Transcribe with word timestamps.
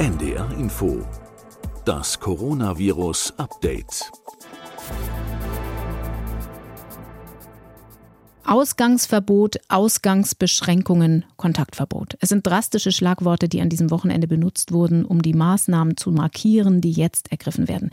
NDR 0.00 0.50
Info. 0.58 1.06
Das 1.84 2.18
Coronavirus 2.18 3.34
Update. 3.36 4.10
Ausgangsverbot, 8.46 9.58
Ausgangsbeschränkungen, 9.68 11.26
Kontaktverbot. 11.36 12.16
Es 12.20 12.30
sind 12.30 12.46
drastische 12.46 12.92
Schlagworte, 12.92 13.46
die 13.50 13.60
an 13.60 13.68
diesem 13.68 13.90
Wochenende 13.90 14.26
benutzt 14.26 14.72
wurden, 14.72 15.04
um 15.04 15.20
die 15.20 15.34
Maßnahmen 15.34 15.98
zu 15.98 16.12
markieren, 16.12 16.80
die 16.80 16.92
jetzt 16.92 17.30
ergriffen 17.30 17.68
werden. 17.68 17.90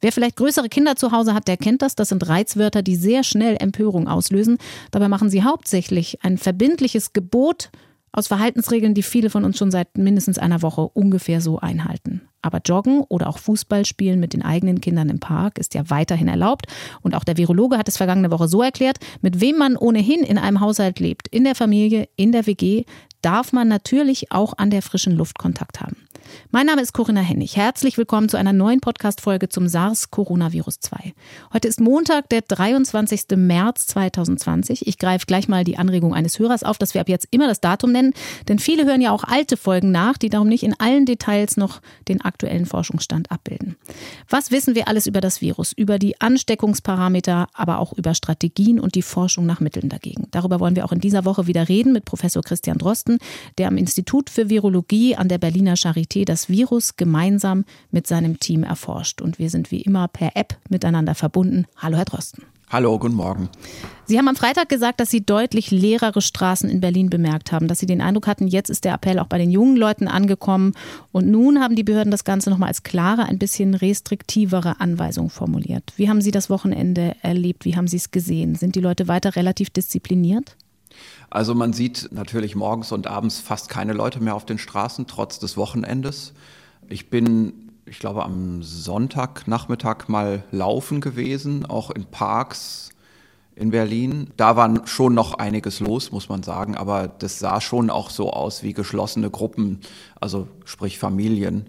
Wer 0.00 0.12
vielleicht 0.12 0.36
größere 0.36 0.68
Kinder 0.68 0.94
zu 0.94 1.10
Hause 1.10 1.34
hat, 1.34 1.48
der 1.48 1.56
kennt 1.56 1.82
das. 1.82 1.96
Das 1.96 2.10
sind 2.10 2.28
Reizwörter, 2.28 2.82
die 2.82 2.94
sehr 2.94 3.24
schnell 3.24 3.56
Empörung 3.58 4.06
auslösen. 4.06 4.58
Dabei 4.92 5.08
machen 5.08 5.28
sie 5.28 5.42
hauptsächlich 5.42 6.22
ein 6.22 6.38
verbindliches 6.38 7.12
Gebot 7.12 7.72
aus 8.18 8.26
Verhaltensregeln, 8.26 8.94
die 8.94 9.02
viele 9.02 9.30
von 9.30 9.44
uns 9.44 9.56
schon 9.56 9.70
seit 9.70 9.96
mindestens 9.96 10.38
einer 10.38 10.60
Woche 10.62 10.82
ungefähr 10.82 11.40
so 11.40 11.58
einhalten. 11.60 12.22
Aber 12.42 12.60
Joggen 12.64 13.02
oder 13.08 13.28
auch 13.28 13.38
Fußball 13.38 13.84
spielen 13.84 14.20
mit 14.20 14.32
den 14.32 14.42
eigenen 14.42 14.80
Kindern 14.80 15.08
im 15.08 15.20
Park 15.20 15.58
ist 15.58 15.74
ja 15.74 15.88
weiterhin 15.88 16.28
erlaubt. 16.28 16.66
Und 17.00 17.14
auch 17.14 17.24
der 17.24 17.36
Virologe 17.36 17.78
hat 17.78 17.88
es 17.88 17.96
vergangene 17.96 18.30
Woche 18.30 18.48
so 18.48 18.62
erklärt, 18.62 18.98
mit 19.22 19.40
wem 19.40 19.56
man 19.56 19.76
ohnehin 19.76 20.22
in 20.22 20.38
einem 20.38 20.60
Haushalt 20.60 20.98
lebt, 20.98 21.28
in 21.28 21.44
der 21.44 21.54
Familie, 21.54 22.08
in 22.16 22.32
der 22.32 22.46
WG, 22.46 22.84
darf 23.22 23.52
man 23.52 23.68
natürlich 23.68 24.32
auch 24.32 24.54
an 24.56 24.70
der 24.70 24.82
frischen 24.82 25.14
Luft 25.14 25.38
Kontakt 25.38 25.80
haben. 25.80 26.07
Mein 26.50 26.66
Name 26.66 26.82
ist 26.82 26.92
Corinna 26.92 27.20
Hennig. 27.20 27.56
Herzlich 27.56 27.98
willkommen 27.98 28.28
zu 28.28 28.36
einer 28.36 28.52
neuen 28.52 28.80
Podcast-Folge 28.80 29.48
zum 29.48 29.68
SARS-Coronavirus 29.68 30.80
2. 30.80 31.14
Heute 31.52 31.68
ist 31.68 31.80
Montag, 31.80 32.28
der 32.28 32.42
23. 32.42 33.36
März 33.36 33.86
2020. 33.88 34.86
Ich 34.86 34.98
greife 34.98 35.26
gleich 35.26 35.48
mal 35.48 35.64
die 35.64 35.78
Anregung 35.78 36.14
eines 36.14 36.38
Hörers 36.38 36.62
auf, 36.62 36.78
dass 36.78 36.94
wir 36.94 37.00
ab 37.00 37.08
jetzt 37.08 37.28
immer 37.30 37.48
das 37.48 37.60
Datum 37.60 37.92
nennen, 37.92 38.12
denn 38.48 38.58
viele 38.58 38.86
hören 38.86 39.00
ja 39.00 39.12
auch 39.12 39.24
alte 39.24 39.56
Folgen 39.56 39.90
nach, 39.90 40.18
die 40.18 40.28
darum 40.30 40.48
nicht 40.48 40.62
in 40.62 40.78
allen 40.78 41.06
Details 41.06 41.56
noch 41.56 41.80
den 42.08 42.20
aktuellen 42.20 42.66
Forschungsstand 42.66 43.30
abbilden. 43.30 43.76
Was 44.28 44.50
wissen 44.50 44.74
wir 44.74 44.88
alles 44.88 45.06
über 45.06 45.20
das 45.20 45.40
Virus, 45.40 45.72
über 45.72 45.98
die 45.98 46.20
Ansteckungsparameter, 46.20 47.48
aber 47.52 47.78
auch 47.78 47.92
über 47.92 48.14
Strategien 48.14 48.80
und 48.80 48.94
die 48.94 49.02
Forschung 49.02 49.46
nach 49.46 49.60
Mitteln 49.60 49.88
dagegen? 49.88 50.28
Darüber 50.30 50.60
wollen 50.60 50.76
wir 50.76 50.84
auch 50.84 50.92
in 50.92 51.00
dieser 51.00 51.24
Woche 51.24 51.46
wieder 51.46 51.68
reden 51.68 51.92
mit 51.92 52.04
Professor 52.04 52.42
Christian 52.42 52.78
Drosten, 52.78 53.18
der 53.58 53.68
am 53.68 53.76
Institut 53.76 54.30
für 54.30 54.48
Virologie 54.48 55.16
an 55.16 55.28
der 55.28 55.38
Berliner 55.38 55.74
Charité 55.74 56.17
das 56.24 56.48
Virus 56.48 56.96
gemeinsam 56.96 57.64
mit 57.90 58.06
seinem 58.06 58.38
Team 58.40 58.62
erforscht. 58.62 59.20
Und 59.20 59.38
wir 59.38 59.50
sind 59.50 59.70
wie 59.70 59.82
immer 59.82 60.08
per 60.08 60.36
App 60.36 60.56
miteinander 60.68 61.14
verbunden. 61.14 61.66
Hallo, 61.76 61.96
Herr 61.96 62.04
Drosten. 62.04 62.44
Hallo, 62.70 62.98
guten 62.98 63.14
Morgen. 63.14 63.48
Sie 64.04 64.18
haben 64.18 64.28
am 64.28 64.36
Freitag 64.36 64.68
gesagt, 64.68 65.00
dass 65.00 65.10
Sie 65.10 65.24
deutlich 65.24 65.70
leerere 65.70 66.20
Straßen 66.20 66.68
in 66.68 66.82
Berlin 66.82 67.08
bemerkt 67.08 67.50
haben, 67.50 67.66
dass 67.66 67.78
Sie 67.78 67.86
den 67.86 68.02
Eindruck 68.02 68.26
hatten, 68.26 68.46
jetzt 68.46 68.68
ist 68.68 68.84
der 68.84 68.92
Appell 68.92 69.18
auch 69.20 69.26
bei 69.26 69.38
den 69.38 69.50
jungen 69.50 69.76
Leuten 69.76 70.06
angekommen. 70.06 70.74
Und 71.10 71.28
nun 71.28 71.60
haben 71.60 71.76
die 71.76 71.82
Behörden 71.82 72.10
das 72.10 72.24
Ganze 72.24 72.50
nochmal 72.50 72.68
als 72.68 72.82
klare, 72.82 73.24
ein 73.24 73.38
bisschen 73.38 73.72
restriktivere 73.72 74.80
Anweisung 74.80 75.30
formuliert. 75.30 75.94
Wie 75.96 76.10
haben 76.10 76.20
Sie 76.20 76.30
das 76.30 76.50
Wochenende 76.50 77.16
erlebt? 77.22 77.64
Wie 77.64 77.74
haben 77.74 77.88
Sie 77.88 77.96
es 77.96 78.10
gesehen? 78.10 78.54
Sind 78.54 78.74
die 78.74 78.80
Leute 78.80 79.08
weiter 79.08 79.34
relativ 79.34 79.70
diszipliniert? 79.70 80.54
Also 81.30 81.54
man 81.54 81.72
sieht 81.72 82.08
natürlich 82.10 82.56
morgens 82.56 82.92
und 82.92 83.06
abends 83.06 83.40
fast 83.40 83.68
keine 83.68 83.92
Leute 83.92 84.22
mehr 84.22 84.34
auf 84.34 84.46
den 84.46 84.58
Straßen, 84.58 85.06
trotz 85.06 85.38
des 85.38 85.56
Wochenendes. 85.56 86.32
Ich 86.88 87.10
bin, 87.10 87.70
ich 87.86 87.98
glaube, 87.98 88.24
am 88.24 88.62
Sonntagnachmittag 88.62 90.08
mal 90.08 90.44
laufen 90.50 91.00
gewesen, 91.00 91.66
auch 91.66 91.90
in 91.90 92.06
Parks 92.06 92.90
in 93.58 93.70
Berlin. 93.70 94.30
Da 94.36 94.56
war 94.56 94.86
schon 94.86 95.14
noch 95.14 95.34
einiges 95.34 95.80
los, 95.80 96.12
muss 96.12 96.28
man 96.28 96.42
sagen, 96.42 96.76
aber 96.76 97.08
das 97.08 97.38
sah 97.38 97.60
schon 97.60 97.90
auch 97.90 98.08
so 98.08 98.30
aus 98.30 98.62
wie 98.62 98.72
geschlossene 98.72 99.30
Gruppen, 99.30 99.80
also 100.20 100.48
sprich 100.64 100.98
Familien, 100.98 101.66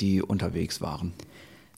die 0.00 0.22
unterwegs 0.22 0.80
waren. 0.80 1.12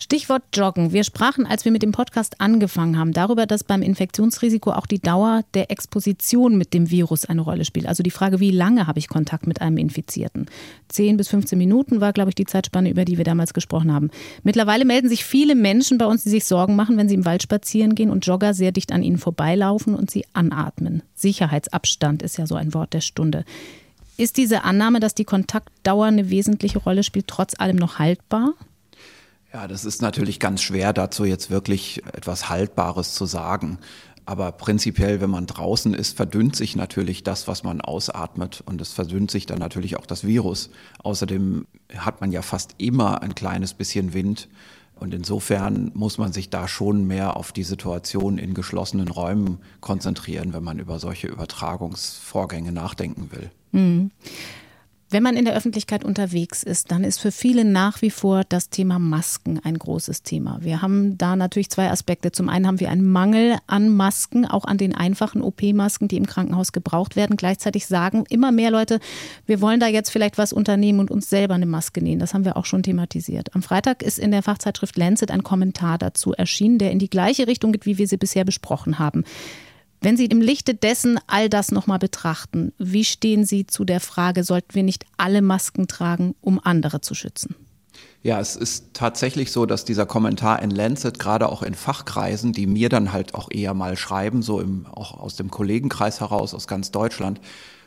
Stichwort 0.01 0.45
Joggen. 0.55 0.93
Wir 0.93 1.03
sprachen, 1.03 1.45
als 1.45 1.65
wir 1.65 1.73
mit 1.73 1.83
dem 1.83 1.91
Podcast 1.91 2.41
angefangen 2.41 2.97
haben, 2.97 3.13
darüber, 3.13 3.47
dass 3.47 3.65
beim 3.65 3.83
Infektionsrisiko 3.83 4.71
auch 4.71 4.87
die 4.87 5.01
Dauer 5.01 5.43
der 5.55 5.73
Exposition 5.73 6.57
mit 6.57 6.73
dem 6.73 6.89
Virus 6.89 7.25
eine 7.25 7.41
Rolle 7.41 7.65
spielt. 7.65 7.89
Also 7.89 8.05
die 8.05 8.13
Frage, 8.13 8.39
wie 8.39 8.53
lange 8.53 8.87
habe 8.87 9.01
ich 9.01 9.09
Kontakt 9.09 9.49
mit 9.49 9.61
einem 9.61 9.77
Infizierten? 9.77 10.47
10 10.87 11.17
bis 11.17 11.27
15 11.29 11.59
Minuten 11.59 12.01
war, 12.01 12.13
glaube 12.13 12.31
ich, 12.31 12.37
die 12.37 12.45
Zeitspanne, 12.45 12.91
über 12.91 13.05
die 13.05 13.19
wir 13.19 13.25
damals 13.25 13.53
gesprochen 13.53 13.93
haben. 13.93 14.11
Mittlerweile 14.45 14.85
melden 14.85 15.09
sich 15.09 15.25
viele 15.25 15.57
Menschen 15.57 15.99
bei 15.99 16.07
uns, 16.07 16.23
die 16.23 16.31
sich 16.31 16.45
Sorgen 16.45 16.77
machen, 16.77 16.97
wenn 16.97 17.09
sie 17.09 17.17
im 17.17 17.25
Wald 17.25 17.43
spazieren 17.43 17.97
gehen 17.97 18.11
und 18.11 18.25
Jogger 18.25 18.55
sehr 18.55 18.71
dicht 18.71 18.93
an 18.93 19.03
ihnen 19.03 19.19
vorbeilaufen 19.19 19.97
und 19.97 20.13
sie 20.13 20.25
anatmen. 20.33 21.03
Sicherheitsabstand 21.17 22.23
ist 22.23 22.39
ja 22.39 22.47
so 22.47 22.55
ein 22.55 22.73
Wort 22.73 22.95
der 22.95 23.01
Stunde. 23.01 23.45
Ist 24.17 24.37
diese 24.37 24.63
Annahme, 24.63 25.01
dass 25.01 25.17
die 25.17 25.25
Kontaktdauer 25.25 26.07
eine 26.07 26.31
wesentliche 26.31 26.79
Rolle 26.79 27.03
spielt, 27.03 27.27
trotz 27.27 27.59
allem 27.59 27.77
noch 27.77 27.99
haltbar? 27.99 28.55
Ja, 29.53 29.67
das 29.67 29.85
ist 29.85 30.03
natürlich 30.03 30.41
ganz 30.41 30.63
schwer, 30.63 30.93
dazu 30.93 31.25
jetzt 31.25 31.51
wirklich 31.51 32.05
etwas 32.13 32.49
Haltbares 32.49 33.15
zu 33.15 33.25
sagen. 33.25 33.79
Aber 34.27 34.53
prinzipiell, 34.53 35.23
wenn 35.23 35.31
man 35.31 35.47
draußen 35.47 35.95
ist, 35.95 36.15
verdünnt 36.15 36.55
sich 36.55 36.77
natürlich 36.77 37.23
das, 37.23 37.49
was 37.49 37.63
man 37.63 37.81
ausatmet. 37.81 38.63
Und 38.67 38.79
es 38.83 38.93
verdünnt 38.93 39.31
sich 39.31 39.47
dann 39.47 39.59
natürlich 39.59 39.97
auch 39.97 40.05
das 40.05 40.27
Virus. 40.27 40.69
Außerdem 41.03 41.67
hat 41.97 42.21
man 42.21 42.31
ja 42.31 42.43
fast 42.43 42.75
immer 42.77 43.23
ein 43.23 43.35
kleines 43.35 43.73
bisschen 43.73 44.13
Wind. 44.13 44.49
Und 44.97 45.15
insofern 45.15 45.93
muss 45.95 46.19
man 46.19 46.35
sich 46.35 46.51
da 46.51 46.69
schon 46.69 47.07
mehr 47.07 47.39
auf 47.39 47.53
die 47.53 47.63
Situation 47.63 48.37
in 48.37 48.53
geschlossenen 48.53 49.09
Räumen 49.09 49.61
konzentrieren, 49.81 50.53
wenn 50.53 50.63
man 50.63 50.79
über 50.79 50.99
solche 50.99 51.29
Übertragungsvorgänge 51.29 52.73
nachdenken 52.73 53.31
will. 53.33 53.51
Mhm. 53.73 54.11
Wenn 55.11 55.23
man 55.23 55.37
in 55.39 55.47
der 55.47 55.57
Öffentlichkeit 55.57 56.05
unterwegs 56.05 56.63
ist, 56.63 56.91
dann 56.91 57.03
ist 57.03 57.19
für 57.19 57.33
viele 57.33 57.65
nach 57.65 58.03
wie 58.03 58.11
vor 58.11 58.43
das 58.47 58.69
Thema 58.69 58.99
Masken 58.99 59.59
ein 59.65 59.79
großes 59.79 60.23
Thema. 60.23 60.59
Wir 60.61 60.83
haben 60.83 61.17
da 61.17 61.35
natürlich 61.35 61.71
zwei 61.71 61.91
Aspekte. 61.91 62.31
Zum 62.31 62.51
einen 62.51 62.67
haben 62.67 62.79
wir 62.79 62.91
einen 62.91 63.11
Mangel 63.11 63.57
an 63.67 63.89
Masken, 63.89 64.45
auch 64.45 64.67
an 64.67 64.77
den 64.77 64.95
einfachen 64.95 65.41
OP-Masken, 65.41 66.09
die 66.09 66.19
im 66.19 66.27
Krankenhaus 66.27 66.73
gebraucht 66.73 67.17
werden. 67.17 67.39
Gleichzeitig 67.39 67.87
sagen 67.87 68.25
immer 68.29 68.53
mehr 68.53 68.71
Leute, 68.71 69.01
wir 69.47 69.63
wollen 69.63 69.81
da 69.81 69.87
jetzt 69.87 70.11
vielleicht 70.11 70.37
was 70.37 70.53
unternehmen 70.53 71.01
und 71.01 71.11
uns 71.11 71.31
selber 71.31 71.55
eine 71.55 71.65
Maske 71.65 72.03
nähen. 72.03 72.19
Das 72.19 72.35
haben 72.35 72.45
wir 72.45 72.59
auch 72.59 72.67
schon 72.67 72.83
thematisiert. 72.83 73.55
Am 73.55 73.63
Freitag 73.63 74.03
ist 74.03 74.19
in 74.19 74.31
der 74.31 74.43
Fachzeitschrift 74.43 74.99
Lancet 74.99 75.31
ein 75.31 75.43
Kommentar 75.43 75.97
dazu 75.97 76.35
erschienen, 76.35 76.77
der 76.77 76.91
in 76.91 76.99
die 76.99 77.09
gleiche 77.09 77.47
Richtung 77.47 77.73
geht, 77.73 77.87
wie 77.87 77.97
wir 77.97 78.07
sie 78.07 78.19
bisher 78.19 78.45
besprochen 78.45 78.99
haben. 78.99 79.25
Wenn 80.01 80.17
Sie 80.17 80.27
im 80.27 80.41
Lichte 80.41 80.75
dessen 80.75 81.19
all 81.27 81.49
das 81.49 81.73
nochmal 81.73 81.99
betrachten, 81.99 82.73
wie 82.79 83.05
stehen 83.05 83.45
Sie 83.45 83.67
zu 83.67 83.85
der 83.85 84.01
Frage, 84.01 84.45
sollten 84.45 84.75
wir 84.75 84.85
nicht 84.85 85.05
alle 85.17 85.43
Masken 85.43 85.89
tragen, 85.89 86.35
um 86.41 86.61
andere 86.63 87.01
zu 87.01 87.15
schützen? 87.15 87.57
Ja, 88.23 88.41
es 88.41 88.57
ist 88.57 88.95
tatsächlich 88.95 89.51
so, 89.51 89.67
dass 89.67 89.85
dieser 89.85 90.07
Kommentar 90.07 90.63
in 90.63 90.71
Lancet 90.71 91.19
gerade 91.19 91.49
auch 91.49 91.63
in 91.63 91.75
Fachkreisen, 91.75 92.53
die 92.53 92.67
mir 92.67 92.89
dann 92.89 93.13
halt 93.13 93.35
auch 93.35 93.51
eher 93.51 93.75
mal 93.75 93.97
schreiben, 93.97 94.43
so 94.43 94.61
im, 94.61 94.87
auch 94.87 95.19
aus 95.19 95.37
dem 95.37 95.51
Kollegenkreis 95.51 96.21
heraus, 96.21 96.55
aus 96.55 96.67
ganz 96.67 96.91
Deutschland, 96.91 97.41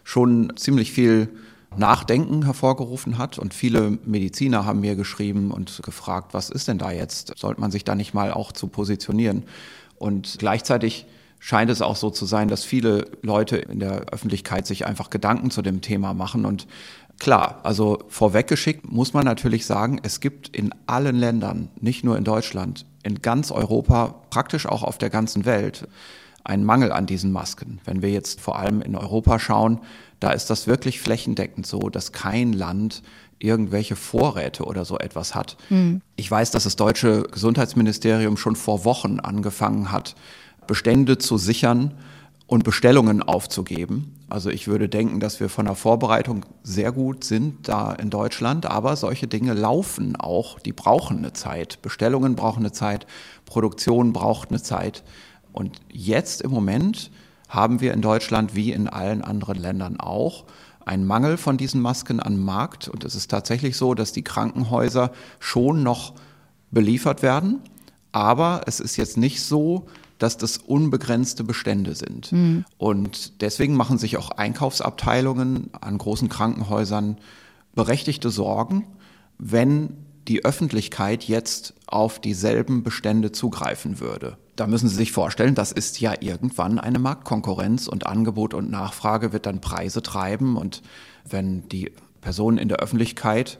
schon 0.04 0.54
ziemlich 0.56 0.92
viel 0.92 1.30
Nachdenken 1.78 2.44
hervorgerufen 2.44 3.18
hat. 3.18 3.40
Und 3.40 3.54
viele 3.54 4.00
Mediziner 4.06 4.66
haben 4.66 4.82
mir 4.82 4.96
geschrieben 4.96 5.52
und 5.52 5.82
gefragt, 5.84 6.34
was 6.34 6.50
ist 6.50 6.68
denn 6.68 6.78
da 6.78 6.92
jetzt? 6.92 7.34
Sollte 7.38 7.62
man 7.62 7.72
sich 7.72 7.86
da 7.86 7.96
nicht 7.96 8.14
mal 8.14 8.32
auch 8.34 8.52
zu 8.52 8.68
positionieren? 8.68 9.44
Und 9.98 10.38
gleichzeitig 10.40 11.06
scheint 11.44 11.72
es 11.72 11.82
auch 11.82 11.96
so 11.96 12.12
zu 12.12 12.26
sein, 12.26 12.48
dass 12.48 12.64
viele 12.64 13.08
Leute 13.24 13.58
in 13.58 13.80
der 13.80 14.06
Öffentlichkeit 14.12 14.68
sich 14.68 14.86
einfach 14.86 15.10
Gedanken 15.10 15.50
zu 15.50 15.64
dem 15.64 15.82
Thema 15.82 16.14
machen. 16.14 16.46
Und 16.46 16.68
klar, 17.18 17.60
also 17.64 17.98
vorweggeschickt 18.10 18.90
muss 18.90 19.14
man 19.14 19.26
natürlich 19.26 19.66
sagen, 19.66 20.00
es 20.04 20.20
gibt 20.20 20.56
in 20.56 20.70
allen 20.86 21.16
Ländern, 21.16 21.70
nicht 21.82 22.04
nur 22.04 22.16
in 22.16 22.24
Deutschland, 22.24 22.86
in 23.02 23.24
ganz 23.24 23.50
Europa, 23.50 24.22
praktisch 24.30 24.68
auch 24.68 24.84
auf 24.84 25.00
der 25.00 25.10
ganzen 25.10 25.44
Welt, 25.46 25.88
einen 26.44 26.64
Mangel 26.64 26.92
an 26.92 27.08
diesen 27.08 27.32
Masken. 27.32 27.80
Wenn 27.86 28.04
wir 28.04 28.12
jetzt 28.12 28.40
vor 28.40 28.60
allem 28.60 28.80
in 28.80 28.96
Europa 28.96 29.40
schauen, 29.40 29.80
da 30.20 30.32
ist 30.32 30.52
das 30.52 30.68
wirklich 30.68 31.02
flächendeckend 31.02 31.66
so, 31.66 31.90
dass 31.90 32.12
kein 32.12 32.54
Land 32.54 33.02
irgendwelche 33.40 33.96
Vorräte 33.96 34.66
oder 34.66 34.86
so 34.86 35.00
etwas 35.00 35.34
hat. 35.34 35.58
Mhm. 35.70 36.02
Ich 36.18 36.30
weiß, 36.30 36.52
dass 36.52 36.66
das 36.66 36.76
deutsche 36.76 37.24
Gesundheitsministerium 37.24 38.38
schon 38.38 38.56
vor 38.56 38.86
Wochen 38.86 39.20
angefangen 39.20 39.92
hat, 39.92 40.16
Bestände 40.68 41.18
zu 41.18 41.38
sichern 41.38 41.94
und 42.48 42.64
Bestellungen 42.64 43.24
aufzugeben. 43.24 44.16
Also 44.28 44.50
ich 44.50 44.68
würde 44.68 44.90
denken, 44.90 45.20
dass 45.20 45.40
wir 45.40 45.50
von 45.50 45.66
der 45.66 45.76
Vorbereitung 45.76 46.46
sehr 46.64 46.92
gut 46.92 47.24
sind 47.24 47.68
da 47.68 47.94
in 47.94 48.10
Deutschland, 48.10 48.66
aber 48.66 48.96
solche 48.96 49.28
Dinge 49.28 49.54
laufen 49.54 50.16
auch, 50.16 50.60
die 50.60 50.74
brauchen 50.74 51.20
eine 51.20 51.34
Zeit. 51.34 51.82
Bestellungen 51.82 52.36
brauchen 52.36 52.60
eine 52.60 52.72
Zeit, 52.72 53.08
Produktion 53.46 54.14
braucht 54.14 54.50
eine 54.50 54.62
Zeit. 54.62 55.04
Und 55.54 55.80
jetzt 55.92 56.42
im 56.42 56.52
Moment 56.52 57.12
haben 57.48 57.82
wir 57.82 57.94
in 57.94 58.02
Deutschland 58.02 58.56
wie 58.56 58.72
in 58.72 58.88
allen 58.88 59.22
anderen 59.22 59.58
Ländern 59.58 60.00
auch 60.00 60.46
einen 60.86 61.06
Mangel 61.06 61.38
von 61.38 61.58
diesen 61.58 61.82
Masken 61.82 62.22
am 62.22 62.40
Markt. 62.44 62.88
Und 62.88 63.04
es 63.04 63.16
ist 63.16 63.30
tatsächlich 63.30 63.78
so, 63.78 63.94
dass 63.94 64.12
die 64.12 64.24
Krankenhäuser 64.24 65.12
schon 65.40 65.84
noch 65.84 66.14
beliefert 66.72 67.22
werden. 67.22 67.62
Aber 68.12 68.64
es 68.66 68.80
ist 68.80 68.98
jetzt 68.98 69.18
nicht 69.18 69.42
so, 69.44 69.88
dass 70.22 70.38
das 70.38 70.58
unbegrenzte 70.58 71.44
Bestände 71.44 71.96
sind. 71.96 72.32
Mhm. 72.32 72.64
Und 72.78 73.42
deswegen 73.42 73.76
machen 73.76 73.98
sich 73.98 74.18
auch 74.18 74.30
Einkaufsabteilungen 74.30 75.72
an 75.80 75.98
großen 75.98 76.30
Krankenhäusern 76.30 77.18
berechtigte 77.74 78.30
Sorgen, 78.30 78.86
wenn 79.40 79.98
die 80.28 80.46
Öffentlichkeit 80.46 81.24
jetzt 81.24 81.74
auf 81.88 82.20
dieselben 82.20 82.84
Bestände 82.84 83.32
zugreifen 83.32 84.00
würde. 84.00 84.38
Da 84.56 84.68
müssen 84.68 84.88
Sie 84.88 84.96
sich 84.96 85.12
vorstellen, 85.12 85.56
das 85.56 85.72
ist 85.72 86.00
ja 86.00 86.14
irgendwann 86.20 86.78
eine 86.78 87.00
Marktkonkurrenz 87.00 87.88
und 87.88 88.06
Angebot 88.06 88.54
und 88.54 88.70
Nachfrage 88.70 89.34
wird 89.34 89.48
dann 89.48 89.60
Preise 89.60 90.04
treiben 90.04 90.56
und 90.56 90.84
wenn 91.28 91.68
die 91.70 91.92
Personen 92.22 92.60
in 92.60 92.70
der 92.70 92.78
Öffentlichkeit 92.78 93.58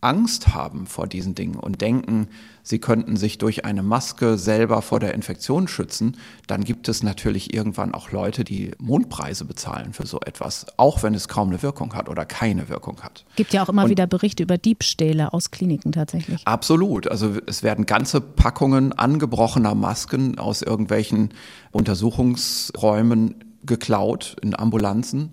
Angst 0.00 0.54
haben 0.54 0.86
vor 0.86 1.08
diesen 1.08 1.34
Dingen 1.34 1.56
und 1.56 1.80
denken, 1.80 2.28
sie 2.62 2.78
könnten 2.78 3.16
sich 3.16 3.38
durch 3.38 3.64
eine 3.64 3.82
Maske 3.82 4.38
selber 4.38 4.80
vor 4.80 5.00
der 5.00 5.14
Infektion 5.14 5.66
schützen, 5.66 6.16
dann 6.46 6.62
gibt 6.62 6.88
es 6.88 7.02
natürlich 7.02 7.52
irgendwann 7.52 7.94
auch 7.94 8.12
Leute, 8.12 8.44
die 8.44 8.70
Mondpreise 8.78 9.44
bezahlen 9.44 9.92
für 9.92 10.06
so 10.06 10.20
etwas, 10.20 10.66
auch 10.76 11.02
wenn 11.02 11.14
es 11.14 11.26
kaum 11.26 11.48
eine 11.48 11.62
Wirkung 11.62 11.94
hat 11.94 12.08
oder 12.08 12.24
keine 12.24 12.68
Wirkung 12.68 13.00
hat. 13.02 13.24
Gibt 13.34 13.52
ja 13.52 13.64
auch 13.64 13.68
immer 13.68 13.84
und 13.84 13.90
wieder 13.90 14.06
Berichte 14.06 14.44
über 14.44 14.56
Diebstähle 14.56 15.32
aus 15.32 15.50
Kliniken 15.50 15.90
tatsächlich. 15.90 16.46
Absolut. 16.46 17.10
Also 17.10 17.36
es 17.46 17.64
werden 17.64 17.84
ganze 17.84 18.20
Packungen 18.20 18.92
angebrochener 18.92 19.74
Masken 19.74 20.38
aus 20.38 20.62
irgendwelchen 20.62 21.30
Untersuchungsräumen 21.72 23.34
geklaut 23.64 24.36
in 24.42 24.56
Ambulanzen, 24.56 25.32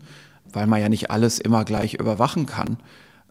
weil 0.52 0.66
man 0.66 0.82
ja 0.82 0.90
nicht 0.90 1.12
alles 1.12 1.38
immer 1.38 1.66
gleich 1.66 1.94
überwachen 1.94 2.48
kann 2.48 2.78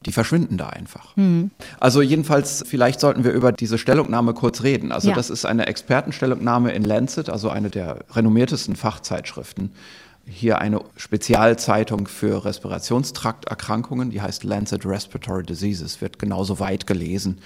die 0.07 0.13
verschwinden 0.13 0.57
da 0.57 0.69
einfach. 0.69 1.17
Mhm. 1.17 1.51
Also 1.81 2.03
jedenfalls, 2.03 2.65
vielleicht 2.67 3.01
sollten 3.01 3.25
wir 3.25 3.33
über 3.33 3.53
diese 3.53 3.79
Stellungnahme 3.79 4.35
kurz 4.35 4.63
reden. 4.63 4.93
Also 4.93 5.11
ja. 5.11 5.15
das 5.15 5.31
ist 5.31 5.45
eine 5.45 5.67
Expertenstellungnahme 5.67 6.73
in 6.73 6.85
Lancet, 6.85 7.31
also 7.31 7.49
eine 7.49 7.71
der 7.71 8.05
renommiertesten 8.13 8.77
Fachzeitschriften. 8.77 9.73
Hier 10.27 10.59
eine 10.59 10.81
Spezialzeitung 10.97 12.07
für 12.07 12.45
Respirationstrakterkrankungen, 12.45 14.11
die 14.11 14.23
heißt 14.23 14.45
Lancet 14.45 14.87
Respiratory 14.87 15.45
Diseases, 15.45 16.01
wird 16.01 16.19
genauso 16.19 16.61
weit 16.61 16.87
gelesen 16.87 17.39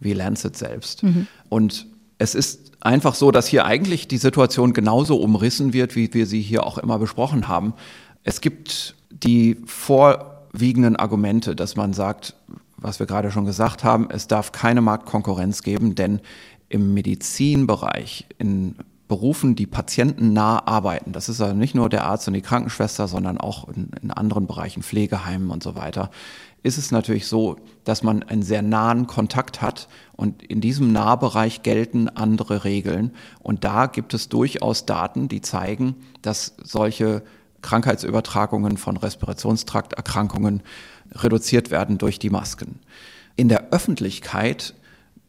wie 0.00 0.12
Lancet 0.12 0.56
selbst. 0.56 1.02
Mhm. 1.02 1.26
Und 1.48 1.86
es 2.18 2.34
ist 2.34 2.72
einfach 2.80 3.14
so, 3.14 3.30
dass 3.30 3.46
hier 3.46 3.64
eigentlich 3.64 4.08
die 4.08 4.18
Situation 4.18 4.72
genauso 4.72 5.16
umrissen 5.16 5.72
wird, 5.72 5.96
wie 5.96 6.12
wir 6.12 6.26
sie 6.26 6.40
hier 6.40 6.64
auch 6.66 6.78
immer 6.78 6.98
besprochen 6.98 7.48
haben. 7.48 7.74
Es 8.22 8.40
gibt 8.40 8.94
die 9.10 9.58
vor 9.66 10.35
wiegenden 10.60 10.96
Argumente, 10.96 11.56
dass 11.56 11.76
man 11.76 11.92
sagt, 11.92 12.34
was 12.76 12.98
wir 12.98 13.06
gerade 13.06 13.30
schon 13.30 13.44
gesagt 13.44 13.84
haben, 13.84 14.08
es 14.10 14.28
darf 14.28 14.52
keine 14.52 14.80
Marktkonkurrenz 14.80 15.62
geben, 15.62 15.94
denn 15.94 16.20
im 16.68 16.94
Medizinbereich, 16.94 18.26
in 18.38 18.76
Berufen, 19.08 19.54
die 19.54 19.66
patientennah 19.66 20.66
arbeiten, 20.66 21.12
das 21.12 21.28
ist 21.28 21.40
also 21.40 21.54
nicht 21.54 21.76
nur 21.76 21.88
der 21.88 22.04
Arzt 22.04 22.26
und 22.26 22.34
die 22.34 22.42
Krankenschwester, 22.42 23.06
sondern 23.06 23.38
auch 23.38 23.68
in, 23.68 23.90
in 24.02 24.10
anderen 24.10 24.48
Bereichen, 24.48 24.82
Pflegeheimen 24.82 25.50
und 25.50 25.62
so 25.62 25.76
weiter, 25.76 26.10
ist 26.64 26.76
es 26.76 26.90
natürlich 26.90 27.28
so, 27.28 27.56
dass 27.84 28.02
man 28.02 28.24
einen 28.24 28.42
sehr 28.42 28.62
nahen 28.62 29.06
Kontakt 29.06 29.62
hat 29.62 29.86
und 30.16 30.42
in 30.42 30.60
diesem 30.60 30.92
Nahbereich 30.92 31.62
gelten 31.62 32.08
andere 32.08 32.64
Regeln. 32.64 33.12
Und 33.38 33.62
da 33.62 33.86
gibt 33.86 34.12
es 34.14 34.28
durchaus 34.28 34.84
Daten, 34.84 35.28
die 35.28 35.40
zeigen, 35.40 35.94
dass 36.22 36.56
solche 36.60 37.22
Krankheitsübertragungen 37.66 38.76
von 38.76 38.96
Respirationstrakterkrankungen 38.96 40.62
reduziert 41.12 41.72
werden 41.72 41.98
durch 41.98 42.20
die 42.20 42.30
Masken. 42.30 42.78
In 43.34 43.48
der 43.48 43.72
Öffentlichkeit 43.72 44.74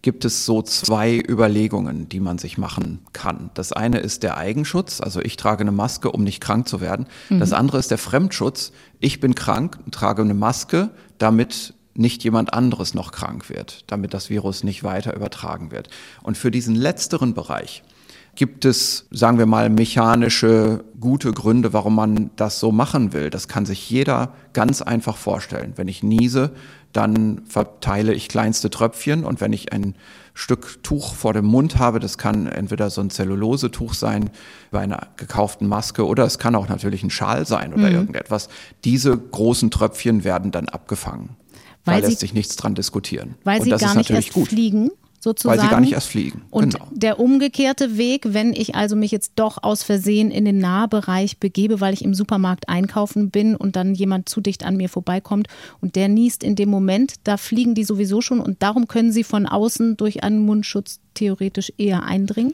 gibt 0.04 0.24
es 0.24 0.46
so 0.46 0.62
zwei 0.62 1.18
Überlegungen, 1.18 2.08
die 2.08 2.20
man 2.20 2.38
sich 2.38 2.60
machen 2.60 3.00
kann. 3.12 3.50
Das 3.56 3.74
eine 3.74 3.98
ist 3.98 4.22
der 4.22 4.38
Eigenschutz, 4.38 5.02
also 5.02 5.20
ich 5.20 5.36
trage 5.36 5.62
eine 5.62 5.72
Maske, 5.72 6.12
um 6.12 6.24
nicht 6.24 6.40
krank 6.40 6.68
zu 6.68 6.80
werden. 6.80 7.08
Mhm. 7.30 7.40
Das 7.40 7.54
andere 7.54 7.80
ist 7.80 7.90
der 7.90 7.98
Fremdschutz. 7.98 8.72
Ich 9.00 9.20
bin 9.20 9.34
krank, 9.34 9.80
trage 9.90 10.22
eine 10.22 10.36
Maske, 10.36 10.92
damit 11.18 11.74
nicht 11.96 12.24
jemand 12.24 12.54
anderes 12.54 12.94
noch 12.94 13.12
krank 13.12 13.50
wird, 13.50 13.84
damit 13.88 14.14
das 14.14 14.30
Virus 14.30 14.64
nicht 14.64 14.84
weiter 14.84 15.16
übertragen 15.16 15.72
wird. 15.72 15.90
Und 16.22 16.38
für 16.38 16.52
diesen 16.52 16.76
letzteren 16.76 17.34
Bereich 17.34 17.84
gibt 18.38 18.66
es, 18.66 19.08
sagen 19.12 19.40
wir 19.40 19.48
mal, 19.48 19.70
mechanische 19.70 20.86
gute 21.00 21.34
Gründe, 21.34 21.74
warum 21.74 21.96
man 21.96 22.30
das 22.36 22.60
so 22.60 22.72
machen 22.72 23.12
will. 23.12 23.30
Das 23.30 23.48
kann 23.48 23.66
sich 23.66 23.90
jeder 23.90 24.34
ganz 24.54 24.82
einfach 24.82 25.18
vorstellen. 25.18 25.74
Wenn 25.76 25.88
ich 25.88 26.04
niese, 26.04 26.52
dann 26.94 27.42
verteile 27.46 28.14
ich 28.14 28.30
kleinste 28.30 28.70
Tröpfchen 28.70 29.26
und 29.26 29.42
wenn 29.42 29.54
ich 29.54 29.74
ein 29.74 29.96
Stück 30.36 30.84
Tuch 30.84 31.16
vor 31.16 31.34
dem 31.34 31.46
Mund 31.46 31.80
habe, 31.80 32.00
das 32.00 32.20
kann 32.20 32.46
entweder 32.46 32.92
so 32.92 33.02
ein 33.02 33.10
Zellulosetuch 33.10 33.96
sein 33.96 34.30
bei 34.70 34.82
einer 34.82 35.08
gekauften 35.18 35.68
Maske 35.68 36.06
oder 36.06 36.24
es 36.24 36.38
kann 36.38 36.56
auch 36.56 36.70
natürlich 36.70 37.04
ein 37.04 37.10
Schal 37.10 37.46
sein 37.48 37.74
oder 37.74 37.90
mhm. 37.90 37.96
irgendetwas. 37.96 38.50
Diese 38.84 39.18
großen 39.18 39.72
Tröpfchen 39.72 40.24
werden 40.24 40.52
dann 40.52 40.70
abgefangen. 40.70 41.36
Weil 41.86 42.02
da 42.02 42.08
lässt 42.08 42.20
sich 42.20 42.34
nichts 42.34 42.56
dran 42.56 42.76
diskutieren. 42.76 43.36
Weil 43.44 43.62
und 43.62 43.66
sie 43.66 43.86
gar 43.86 43.96
nicht 43.96 44.12
erst 44.12 44.34
gut. 44.34 44.50
fliegen? 44.50 44.92
Sozusagen. 45.20 45.60
Weil 45.60 45.66
sie 45.66 45.72
gar 45.72 45.82
nicht 45.82 45.94
erst 45.94 46.08
fliegen. 46.08 46.42
Und 46.50 46.76
genau. 46.76 46.88
der 46.92 47.20
umgekehrte 47.20 47.98
Weg, 47.98 48.34
wenn 48.34 48.54
ich 48.54 48.76
also 48.76 48.96
mich 48.96 49.12
jetzt 49.12 49.34
doch 49.36 49.64
aus 49.64 49.84
Versehen 49.84 50.32
in 50.32 50.46
den 50.46 50.60
Nahbereich 50.60 51.40
begebe, 51.40 51.82
weil 51.82 51.94
ich 51.94 52.04
im 52.04 52.14
Supermarkt 52.14 52.70
einkaufen 52.70 53.30
bin 53.30 53.56
und 53.56 53.76
dann 53.76 53.94
jemand 53.94 54.30
zu 54.30 54.42
dicht 54.42 54.66
an 54.66 54.78
mir 54.78 54.90
vorbeikommt 54.90 55.48
und 55.82 55.96
der 55.96 56.08
niest 56.08 56.44
in 56.44 56.56
dem 56.56 56.70
Moment, 56.70 57.16
da 57.24 57.38
fliegen 57.38 57.76
die 57.76 57.84
sowieso 57.84 58.22
schon 58.22 58.40
und 58.40 58.62
darum 58.62 58.88
können 58.88 59.12
sie 59.12 59.24
von 59.24 59.46
außen 59.46 59.98
durch 59.98 60.24
einen 60.24 60.40
Mundschutz 60.40 61.00
theoretisch 61.14 61.74
eher 61.78 62.04
eindringen? 62.04 62.54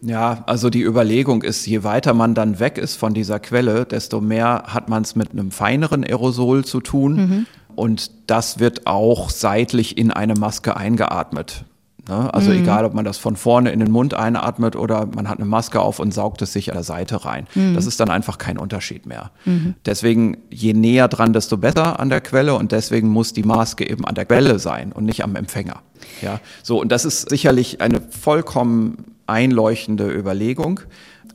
Ja, 0.00 0.44
also 0.46 0.68
die 0.68 0.82
Überlegung 0.82 1.42
ist, 1.42 1.66
je 1.66 1.82
weiter 1.82 2.12
man 2.12 2.34
dann 2.34 2.60
weg 2.60 2.76
ist 2.76 2.96
von 2.96 3.14
dieser 3.14 3.40
Quelle, 3.40 3.86
desto 3.86 4.20
mehr 4.20 4.64
hat 4.66 4.90
man 4.90 5.02
es 5.02 5.16
mit 5.16 5.32
einem 5.32 5.50
feineren 5.50 6.04
Aerosol 6.04 6.64
zu 6.64 6.80
tun. 6.80 7.14
Mhm. 7.14 7.46
Und 7.74 8.10
das 8.26 8.58
wird 8.58 8.86
auch 8.86 9.30
seitlich 9.30 9.96
in 9.96 10.10
eine 10.10 10.34
Maske 10.34 10.76
eingeatmet. 10.76 11.64
Ne? 12.08 12.32
Also 12.34 12.50
mhm. 12.50 12.58
egal, 12.58 12.84
ob 12.84 12.94
man 12.94 13.04
das 13.04 13.18
von 13.18 13.36
vorne 13.36 13.70
in 13.70 13.80
den 13.80 13.90
Mund 13.90 14.14
einatmet 14.14 14.76
oder 14.76 15.06
man 15.06 15.28
hat 15.28 15.38
eine 15.38 15.48
Maske 15.48 15.80
auf 15.80 15.98
und 15.98 16.12
saugt 16.12 16.42
es 16.42 16.52
sich 16.52 16.70
an 16.70 16.76
der 16.76 16.84
Seite 16.84 17.24
rein. 17.24 17.46
Mhm. 17.54 17.74
Das 17.74 17.86
ist 17.86 17.98
dann 18.00 18.10
einfach 18.10 18.38
kein 18.38 18.58
Unterschied 18.58 19.06
mehr. 19.06 19.30
Mhm. 19.44 19.74
Deswegen, 19.86 20.38
je 20.50 20.74
näher 20.74 21.08
dran, 21.08 21.32
desto 21.32 21.56
besser 21.56 21.98
an 22.00 22.10
der 22.10 22.20
Quelle 22.20 22.54
und 22.54 22.72
deswegen 22.72 23.08
muss 23.08 23.32
die 23.32 23.42
Maske 23.42 23.88
eben 23.88 24.04
an 24.04 24.14
der 24.14 24.26
Quelle 24.26 24.58
sein 24.58 24.92
und 24.92 25.04
nicht 25.04 25.24
am 25.24 25.34
Empfänger. 25.36 25.82
Ja, 26.20 26.40
so 26.62 26.80
und 26.80 26.92
das 26.92 27.04
ist 27.04 27.30
sicherlich 27.30 27.80
eine 27.80 28.00
vollkommen 28.00 29.04
einleuchtende 29.26 30.10
Überlegung. 30.10 30.80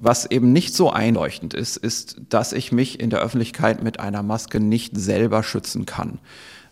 Was 0.02 0.30
eben 0.30 0.54
nicht 0.54 0.74
so 0.76 0.92
einleuchtend 0.92 1.54
ist, 1.54 1.76
ist, 1.76 2.22
dass 2.30 2.54
ich 2.54 2.72
mich 2.72 3.00
in 3.02 3.10
der 3.10 3.20
Öffentlichkeit 3.20 3.84
mit 3.84 4.00
einer 4.00 4.24
Maske 4.24 4.62
nicht 4.62 4.96
selber 4.96 5.44
schützen 5.44 5.86
kann. 5.86 6.20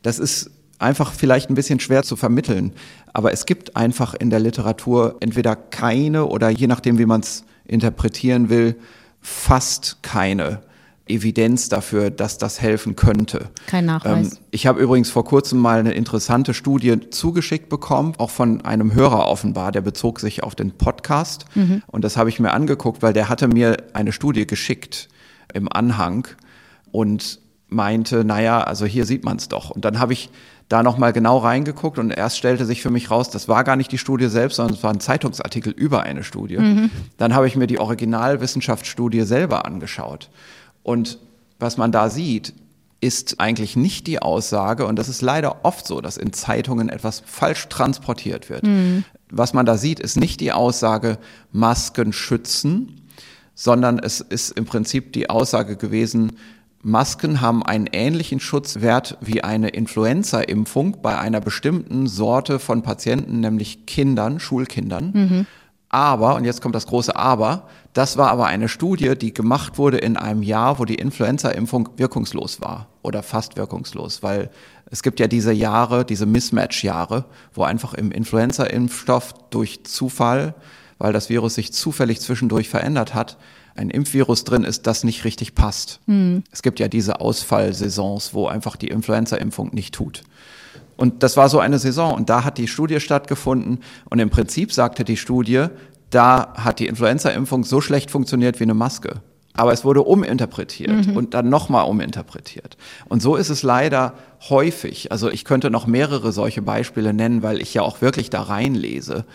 Das 0.01 0.17
ist 0.17 0.51
einfach 0.79 1.13
vielleicht 1.13 1.49
ein 1.49 1.55
bisschen 1.55 1.79
schwer 1.79 2.03
zu 2.03 2.15
vermitteln. 2.15 2.73
Aber 3.13 3.31
es 3.31 3.45
gibt 3.45 3.75
einfach 3.75 4.13
in 4.13 4.29
der 4.29 4.39
Literatur 4.39 5.17
entweder 5.19 5.55
keine 5.55 6.25
oder 6.25 6.49
je 6.49 6.67
nachdem, 6.67 6.97
wie 6.99 7.05
man 7.05 7.21
es 7.21 7.43
interpretieren 7.65 8.49
will, 8.49 8.75
fast 9.21 9.97
keine 10.03 10.61
Evidenz 11.09 11.69
dafür, 11.69 12.09
dass 12.09 12.37
das 12.37 12.61
helfen 12.61 12.95
könnte. 12.95 13.49
Kein 13.65 13.85
Nachweis. 13.85 14.33
Ähm, 14.33 14.37
ich 14.51 14.67
habe 14.67 14.81
übrigens 14.81 15.09
vor 15.09 15.25
kurzem 15.25 15.59
mal 15.59 15.79
eine 15.79 15.93
interessante 15.93 16.53
Studie 16.53 17.09
zugeschickt 17.09 17.69
bekommen, 17.69 18.13
auch 18.17 18.29
von 18.29 18.61
einem 18.65 18.93
Hörer 18.93 19.27
offenbar, 19.27 19.71
der 19.71 19.81
bezog 19.81 20.19
sich 20.19 20.43
auf 20.43 20.55
den 20.55 20.71
Podcast. 20.71 21.45
Mhm. 21.55 21.81
Und 21.87 22.03
das 22.03 22.17
habe 22.17 22.29
ich 22.29 22.39
mir 22.39 22.51
angeguckt, 22.51 23.01
weil 23.01 23.13
der 23.13 23.29
hatte 23.29 23.47
mir 23.47 23.77
eine 23.93 24.11
Studie 24.11 24.45
geschickt 24.45 25.07
im 25.53 25.71
Anhang 25.71 26.27
und 26.91 27.39
meinte, 27.69 28.23
naja, 28.23 28.61
also 28.61 28.85
hier 28.85 29.05
sieht 29.05 29.23
man 29.23 29.37
es 29.37 29.49
doch. 29.49 29.69
Und 29.71 29.85
dann 29.85 29.99
habe 29.99 30.13
ich 30.13 30.29
da 30.69 30.83
nochmal 30.83 31.13
genau 31.13 31.37
reingeguckt 31.37 31.97
und 31.97 32.11
erst 32.11 32.37
stellte 32.37 32.65
sich 32.65 32.81
für 32.81 32.89
mich 32.89 33.09
raus, 33.09 33.29
das 33.29 33.47
war 33.47 33.63
gar 33.63 33.75
nicht 33.77 33.91
die 33.91 33.97
Studie 33.97 34.27
selbst, 34.27 34.57
sondern 34.57 34.75
es 34.75 34.83
war 34.83 34.91
ein 34.91 34.99
Zeitungsartikel 34.99 35.71
über 35.71 36.03
eine 36.03 36.23
Studie. 36.23 36.57
Mhm. 36.57 36.91
Dann 37.17 37.33
habe 37.33 37.47
ich 37.47 37.55
mir 37.55 37.67
die 37.67 37.79
Originalwissenschaftsstudie 37.79 39.21
selber 39.21 39.65
angeschaut. 39.65 40.29
Und 40.83 41.19
was 41.59 41.77
man 41.77 41.91
da 41.91 42.09
sieht, 42.09 42.53
ist 42.99 43.39
eigentlich 43.39 43.75
nicht 43.75 44.07
die 44.07 44.21
Aussage, 44.21 44.85
und 44.85 44.97
das 44.97 45.07
ist 45.07 45.21
leider 45.21 45.63
oft 45.63 45.85
so, 45.85 46.01
dass 46.01 46.17
in 46.17 46.33
Zeitungen 46.33 46.89
etwas 46.89 47.21
falsch 47.25 47.69
transportiert 47.69 48.49
wird. 48.49 48.63
Mhm. 48.63 49.03
Was 49.29 49.53
man 49.53 49.65
da 49.65 49.77
sieht, 49.77 49.99
ist 49.99 50.17
nicht 50.17 50.41
die 50.41 50.51
Aussage, 50.51 51.17
Masken 51.51 52.11
schützen, 52.11 53.01
sondern 53.53 53.99
es 53.99 54.19
ist 54.19 54.51
im 54.51 54.65
Prinzip 54.65 55.13
die 55.13 55.29
Aussage 55.29 55.77
gewesen, 55.77 56.37
Masken 56.81 57.41
haben 57.41 57.63
einen 57.63 57.87
ähnlichen 57.91 58.39
Schutzwert 58.39 59.17
wie 59.19 59.43
eine 59.43 59.69
Influenza-Impfung 59.69 61.01
bei 61.01 61.17
einer 61.17 61.41
bestimmten 61.41 62.07
Sorte 62.07 62.59
von 62.59 62.83
Patienten, 62.83 63.39
nämlich 63.39 63.85
Kindern, 63.85 64.39
Schulkindern. 64.39 65.11
Mhm. 65.13 65.45
Aber, 65.89 66.35
und 66.35 66.45
jetzt 66.45 66.61
kommt 66.61 66.75
das 66.75 66.85
große 66.85 67.15
Aber, 67.15 67.67
das 67.93 68.17
war 68.17 68.29
aber 68.29 68.45
eine 68.45 68.69
Studie, 68.69 69.15
die 69.17 69.33
gemacht 69.33 69.77
wurde 69.77 69.97
in 69.97 70.17
einem 70.17 70.43
Jahr, 70.43 70.79
wo 70.79 70.85
die 70.85 70.95
Influenza-Impfung 70.95 71.89
wirkungslos 71.97 72.61
war 72.61 72.87
oder 73.01 73.23
fast 73.23 73.57
wirkungslos, 73.57 74.21
weil 74.21 74.51
es 74.91 75.01
gibt 75.01 75.19
ja 75.19 75.27
diese 75.27 75.53
Jahre, 75.53 76.05
diese 76.05 76.25
Mismatch-Jahre, 76.25 77.25
wo 77.53 77.63
einfach 77.63 77.93
im 77.93 78.11
Influenza-Impfstoff 78.11 79.33
durch 79.49 79.83
Zufall, 79.85 80.53
weil 80.97 81.13
das 81.13 81.29
Virus 81.29 81.55
sich 81.55 81.73
zufällig 81.73 82.19
zwischendurch 82.19 82.69
verändert 82.69 83.13
hat, 83.13 83.37
ein 83.77 83.89
Impfvirus 83.89 84.43
drin 84.43 84.63
ist, 84.63 84.87
das 84.87 85.03
nicht 85.03 85.23
richtig 85.23 85.55
passt. 85.55 85.99
Mhm. 86.05 86.43
Es 86.51 86.61
gibt 86.61 86.79
ja 86.79 86.87
diese 86.87 87.21
Ausfallsaisons, 87.21 88.33
wo 88.33 88.47
einfach 88.47 88.75
die 88.75 88.87
Influenza-Impfung 88.87 89.73
nicht 89.73 89.93
tut. 89.93 90.23
Und 90.95 91.21
das 91.23 91.37
war 91.37 91.47
so 91.47 91.59
eine 91.59 91.79
Saison 91.79 92.13
und 92.13 92.29
da 92.29 92.43
hat 92.43 92.57
die 92.57 92.67
Studie 92.67 92.99
stattgefunden 92.99 93.79
und 94.09 94.19
im 94.19 94.29
Prinzip 94.29 94.73
sagte 94.73 95.03
die 95.03 95.17
Studie, 95.17 95.67
da 96.09 96.53
hat 96.55 96.79
die 96.79 96.87
Influenza-Impfung 96.87 97.63
so 97.63 97.81
schlecht 97.81 98.09
funktioniert 98.11 98.59
wie 98.59 98.63
eine 98.63 98.73
Maske. 98.73 99.21
Aber 99.53 99.73
es 99.73 99.83
wurde 99.83 100.03
uminterpretiert 100.03 101.07
mhm. 101.07 101.17
und 101.17 101.33
dann 101.33 101.49
nochmal 101.49 101.89
uminterpretiert. 101.89 102.77
Und 103.09 103.21
so 103.21 103.35
ist 103.35 103.49
es 103.49 103.63
leider 103.63 104.13
häufig. 104.49 105.11
Also 105.11 105.31
ich 105.31 105.45
könnte 105.45 105.71
noch 105.71 105.87
mehrere 105.87 106.31
solche 106.31 106.61
Beispiele 106.61 107.11
nennen, 107.11 107.41
weil 107.41 107.59
ich 107.59 107.73
ja 107.73 107.81
auch 107.81 108.01
wirklich 108.01 108.29
da 108.29 108.43
reinlese, 108.43 109.25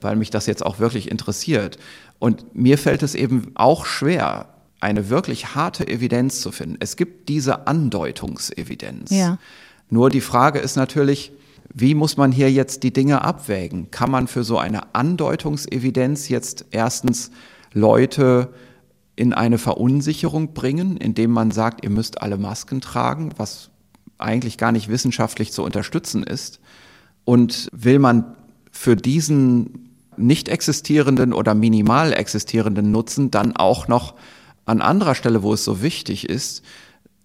weil 0.00 0.14
mich 0.14 0.30
das 0.30 0.46
jetzt 0.46 0.64
auch 0.64 0.78
wirklich 0.78 1.10
interessiert. 1.10 1.78
Und 2.22 2.54
mir 2.54 2.78
fällt 2.78 3.02
es 3.02 3.16
eben 3.16 3.50
auch 3.56 3.84
schwer, 3.84 4.46
eine 4.78 5.08
wirklich 5.08 5.56
harte 5.56 5.88
Evidenz 5.88 6.40
zu 6.40 6.52
finden. 6.52 6.76
Es 6.78 6.94
gibt 6.94 7.28
diese 7.28 7.66
Andeutungsevidenz. 7.66 9.10
Ja. 9.10 9.38
Nur 9.90 10.08
die 10.08 10.20
Frage 10.20 10.60
ist 10.60 10.76
natürlich, 10.76 11.32
wie 11.74 11.96
muss 11.96 12.16
man 12.16 12.30
hier 12.30 12.48
jetzt 12.48 12.84
die 12.84 12.92
Dinge 12.92 13.22
abwägen? 13.22 13.90
Kann 13.90 14.08
man 14.08 14.28
für 14.28 14.44
so 14.44 14.56
eine 14.56 14.94
Andeutungsevidenz 14.94 16.28
jetzt 16.28 16.66
erstens 16.70 17.32
Leute 17.72 18.54
in 19.16 19.32
eine 19.32 19.58
Verunsicherung 19.58 20.54
bringen, 20.54 20.98
indem 20.98 21.32
man 21.32 21.50
sagt, 21.50 21.82
ihr 21.82 21.90
müsst 21.90 22.22
alle 22.22 22.38
Masken 22.38 22.80
tragen, 22.80 23.32
was 23.36 23.70
eigentlich 24.18 24.58
gar 24.58 24.70
nicht 24.70 24.88
wissenschaftlich 24.88 25.50
zu 25.50 25.64
unterstützen 25.64 26.22
ist? 26.22 26.60
Und 27.24 27.68
will 27.72 27.98
man 27.98 28.36
für 28.70 28.94
diesen 28.94 29.88
nicht 30.22 30.48
existierenden 30.48 31.32
oder 31.32 31.54
minimal 31.54 32.12
existierenden 32.12 32.90
Nutzen 32.90 33.30
dann 33.30 33.56
auch 33.56 33.88
noch 33.88 34.14
an 34.64 34.80
anderer 34.80 35.14
Stelle, 35.14 35.42
wo 35.42 35.52
es 35.52 35.64
so 35.64 35.82
wichtig 35.82 36.28
ist, 36.28 36.62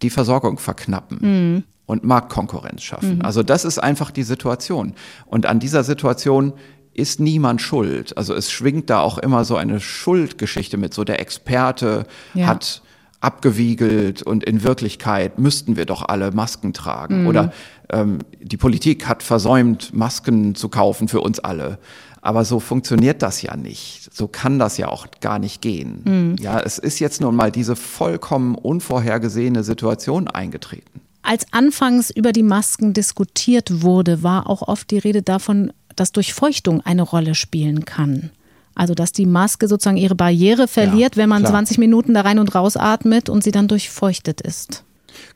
die 0.02 0.10
Versorgung 0.10 0.60
verknappen? 0.60 1.20
Mhm 1.22 1.64
und 1.88 2.04
Marktkonkurrenz 2.04 2.84
schaffen. 2.84 3.16
Mhm. 3.16 3.22
Also 3.24 3.42
das 3.42 3.66
ist 3.66 3.80
einfach 3.80 4.12
die 4.12 4.24
Situation. 4.24 4.94
Und 5.26 5.48
an 5.48 5.60
dieser 5.60 5.84
Situation 5.84 6.54
ist 6.94 7.20
niemand 7.20 7.62
schuld. 7.62 8.16
Also 8.18 8.36
es 8.36 8.52
schwingt 8.52 8.90
da 8.90 9.00
auch 9.00 9.18
immer 9.18 9.46
so 9.46 9.56
eine 9.56 9.80
Schuldgeschichte 9.80 10.78
mit. 10.78 10.94
So 10.94 11.04
der 11.04 11.20
Experte 11.20 12.06
ja. 12.34 12.48
hat 12.48 12.82
abgewiegelt 13.20 14.22
und 14.22 14.44
in 14.44 14.64
Wirklichkeit 14.64 15.40
müssten 15.40 15.76
wir 15.76 15.86
doch 15.86 16.08
alle 16.08 16.32
Masken 16.32 16.74
tragen. 16.74 17.22
Mhm. 17.22 17.28
Oder 17.28 17.54
ähm, 17.90 18.20
die 18.42 18.58
Politik 18.58 19.08
hat 19.08 19.24
versäumt, 19.24 19.94
Masken 19.94 20.56
zu 20.56 20.70
kaufen 20.70 21.08
für 21.08 21.22
uns 21.22 21.40
alle. 21.40 21.80
Aber 22.28 22.44
so 22.44 22.60
funktioniert 22.60 23.22
das 23.22 23.42
ja 23.42 23.56
nicht. 23.56 24.14
So 24.14 24.28
kann 24.28 24.60
das 24.60 24.78
ja 24.78 24.90
auch 24.90 25.08
gar 25.22 25.40
nicht 25.40 25.62
gehen. 25.62 26.02
Mhm. 26.04 26.36
Ja, 26.42 26.60
es 26.60 26.78
ist 26.78 27.00
jetzt 27.00 27.22
nun 27.22 27.34
mal 27.38 27.54
diese 27.54 27.78
vollkommen 27.78 28.56
unvorhergesehene 28.56 29.64
Situation 29.64 30.28
eingetreten. 30.28 31.00
Als 31.22 31.46
anfangs 31.52 32.10
über 32.10 32.34
die 32.34 32.44
Masken 32.44 32.92
diskutiert 32.92 33.82
wurde, 33.82 34.24
war 34.24 34.50
auch 34.50 34.62
oft 34.62 34.92
die 34.92 34.98
Rede 34.98 35.22
davon, 35.22 35.72
dass 35.96 36.12
Durchfeuchtung 36.12 36.82
eine 36.82 37.04
Rolle 37.04 37.34
spielen 37.34 37.86
kann. 37.86 38.32
Also 38.76 38.94
dass 38.94 39.14
die 39.14 39.26
Maske 39.26 39.70
sozusagen 39.70 39.96
ihre 39.96 40.16
Barriere 40.16 40.68
verliert, 40.68 41.16
ja, 41.16 41.22
wenn 41.22 41.30
man 41.30 41.44
klar. 41.44 41.54
20 41.54 41.78
Minuten 41.78 42.14
da 42.14 42.22
rein 42.22 42.40
und 42.40 42.54
raus 42.54 42.76
atmet 42.76 43.30
und 43.30 43.42
sie 43.42 43.52
dann 43.52 43.70
durchfeuchtet 43.70 44.42
ist. 44.42 44.84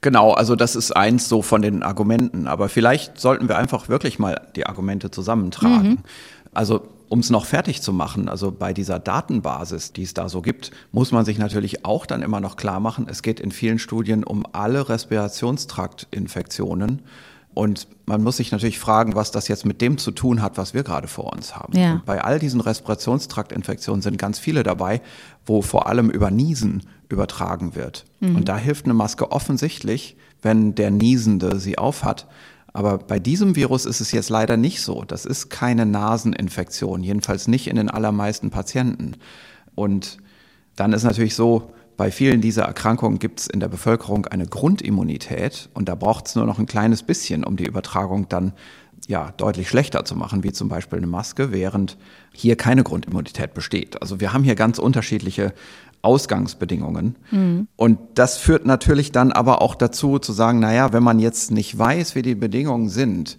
Genau, 0.02 0.32
also 0.32 0.56
das 0.56 0.76
ist 0.76 0.92
eins 0.92 1.30
so 1.30 1.42
von 1.42 1.62
den 1.62 1.84
Argumenten. 1.84 2.48
Aber 2.48 2.70
vielleicht 2.70 3.20
sollten 3.20 3.48
wir 3.48 3.58
einfach 3.58 3.88
wirklich 3.90 4.20
mal 4.20 4.42
die 4.56 4.66
Argumente 4.66 5.10
zusammentragen. 5.10 5.90
Mhm. 5.90 5.98
Also 6.54 6.82
um 7.12 7.20
es 7.20 7.30
noch 7.30 7.46
fertig 7.46 7.82
zu 7.82 7.92
machen, 7.92 8.30
also 8.30 8.54
bei 8.54 8.72
dieser 8.72 8.98
Datenbasis, 8.98 9.92
die 9.92 10.04
es 10.04 10.14
da 10.14 10.30
so 10.30 10.42
gibt, 10.42 10.72
muss 10.94 11.12
man 11.12 11.26
sich 11.26 11.38
natürlich 11.38 11.84
auch 11.84 12.06
dann 12.06 12.22
immer 12.22 12.40
noch 12.40 12.56
klar 12.56 12.80
machen, 12.80 13.08
es 13.10 13.22
geht 13.22 13.42
in 13.42 13.52
vielen 13.52 13.80
Studien 13.80 14.24
um 14.24 14.46
alle 14.54 14.88
Respirationstraktinfektionen. 14.88 17.02
Und 17.54 17.90
man 18.06 18.24
muss 18.24 18.38
sich 18.38 18.54
natürlich 18.54 18.80
fragen, 18.80 19.14
was 19.14 19.32
das 19.32 19.50
jetzt 19.50 19.66
mit 19.66 19.82
dem 19.82 19.98
zu 19.98 20.12
tun 20.12 20.42
hat, 20.42 20.58
was 20.58 20.74
wir 20.74 20.84
gerade 20.84 21.10
vor 21.10 21.34
uns 21.34 21.54
haben. 21.54 21.78
Ja. 21.78 22.02
Bei 22.06 22.24
all 22.24 22.40
diesen 22.40 22.62
Respirationstraktinfektionen 22.62 24.02
sind 24.02 24.18
ganz 24.18 24.40
viele 24.40 24.64
dabei, 24.64 25.02
wo 25.46 25.62
vor 25.62 25.88
allem 25.88 26.10
über 26.10 26.32
Niesen 26.32 26.84
übertragen 27.10 27.76
wird. 27.76 28.06
Mhm. 28.22 28.38
Und 28.38 28.48
da 28.48 28.56
hilft 28.56 28.86
eine 28.86 28.94
Maske 28.94 29.34
offensichtlich, 29.34 30.16
wenn 30.42 30.76
der 30.76 30.92
Niesende 30.92 31.60
sie 31.60 31.78
aufhat. 31.78 32.26
Aber 32.74 32.98
bei 33.00 33.20
diesem 33.20 33.56
Virus 33.56 33.86
ist 33.86 34.02
es 34.02 34.12
jetzt 34.12 34.30
leider 34.30 34.58
nicht 34.58 34.82
so. 34.82 35.04
Das 35.04 35.26
ist 35.26 35.50
keine 35.50 35.86
Naseninfektion, 35.86 37.04
jedenfalls 37.04 37.48
nicht 37.48 37.68
in 37.68 37.76
den 37.76 37.90
allermeisten 37.90 38.50
Patienten. 38.50 39.16
Und 39.76 40.18
dann 40.76 40.94
ist 40.94 41.04
natürlich 41.04 41.36
so, 41.36 41.72
bei 41.98 42.10
vielen 42.10 42.42
dieser 42.42 42.64
Erkrankungen 42.64 43.20
gibt 43.20 43.42
es 43.42 43.48
in 43.48 43.60
der 43.60 43.68
Bevölkerung 43.68 44.26
eine 44.26 44.48
Grundimmunität 44.48 45.70
und 45.74 45.88
da 45.88 45.96
braucht 45.96 46.28
es 46.28 46.36
nur 46.36 46.46
noch 46.46 46.58
ein 46.58 46.66
kleines 46.66 47.04
bisschen, 47.04 47.44
um 47.44 47.58
die 47.58 47.66
Übertragung 47.66 48.28
dann 48.30 48.54
ja 49.08 49.32
deutlich 49.38 49.70
schlechter 49.70 50.06
zu 50.06 50.16
machen, 50.16 50.44
wie 50.44 50.52
zum 50.52 50.70
Beispiel 50.70 50.98
eine 50.98 51.08
Maske, 51.08 51.52
während 51.52 51.98
hier 52.34 52.56
keine 52.56 52.84
Grundimmunität 52.84 53.54
besteht. 53.54 54.02
Also 54.02 54.20
wir 54.20 54.34
haben 54.34 54.44
hier 54.44 54.56
ganz 54.56 54.80
unterschiedliche 54.80 55.54
Ausgangsbedingungen. 56.02 57.16
Mhm. 57.32 57.68
Und 57.76 58.00
das 58.16 58.38
führt 58.38 58.66
natürlich 58.66 59.12
dann 59.12 59.32
aber 59.32 59.62
auch 59.62 59.76
dazu 59.76 60.20
zu 60.20 60.34
sagen, 60.34 60.60
naja, 60.60 60.94
wenn 60.94 61.04
man 61.04 61.20
jetzt 61.20 61.52
nicht 61.52 61.78
weiß, 61.78 62.16
wie 62.16 62.22
die 62.22 62.36
Bedingungen 62.36 62.90
sind, 62.90 63.38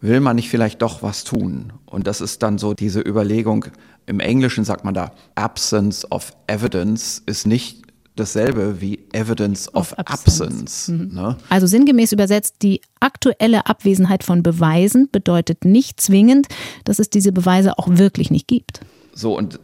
will 0.00 0.20
man 0.20 0.36
nicht 0.36 0.48
vielleicht 0.48 0.82
doch 0.82 1.02
was 1.02 1.24
tun? 1.24 1.72
Und 1.86 2.06
das 2.06 2.20
ist 2.20 2.42
dann 2.42 2.58
so 2.58 2.74
diese 2.74 3.00
Überlegung, 3.00 3.66
im 4.06 4.20
Englischen 4.20 4.64
sagt 4.64 4.84
man 4.84 4.94
da, 4.94 5.12
Absence 5.34 6.10
of 6.10 6.32
Evidence 6.48 7.22
ist 7.24 7.46
nicht 7.46 7.82
dasselbe 8.16 8.80
wie 8.80 8.98
Evidence 9.12 9.72
of, 9.74 9.92
of 9.92 9.98
Absence. 9.98 10.40
absence 10.42 10.88
mhm. 10.88 11.14
ne? 11.14 11.36
Also 11.48 11.66
sinngemäß 11.66 12.12
übersetzt, 12.12 12.56
die 12.62 12.80
aktuelle 13.00 13.66
Abwesenheit 13.66 14.22
von 14.24 14.42
Beweisen 14.42 15.08
bedeutet 15.10 15.64
nicht 15.64 16.00
zwingend, 16.00 16.48
dass 16.84 16.98
es 16.98 17.08
diese 17.08 17.32
Beweise 17.32 17.78
auch 17.78 17.88
wirklich 17.88 18.30
nicht 18.30 18.48
gibt. 18.48 18.80
So, 19.14 19.36
und 19.36 19.60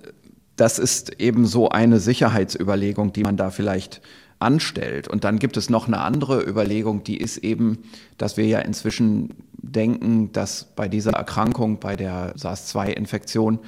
das 0.58 0.80
ist 0.80 1.20
eben 1.20 1.46
so 1.46 1.68
eine 1.68 2.00
Sicherheitsüberlegung, 2.00 3.12
die 3.12 3.22
man 3.22 3.36
da 3.36 3.50
vielleicht 3.50 4.00
anstellt. 4.40 5.06
Und 5.08 5.22
dann 5.24 5.38
gibt 5.38 5.56
es 5.56 5.70
noch 5.70 5.86
eine 5.86 6.00
andere 6.00 6.42
Überlegung, 6.42 7.04
die 7.04 7.16
ist 7.16 7.38
eben, 7.38 7.78
dass 8.18 8.36
wir 8.36 8.46
ja 8.46 8.58
inzwischen 8.58 9.34
denken, 9.52 10.32
dass 10.32 10.64
bei 10.64 10.88
dieser 10.88 11.12
Erkrankung, 11.12 11.78
bei 11.78 11.94
der 11.94 12.34
SARS-2-Infektion 12.36 13.60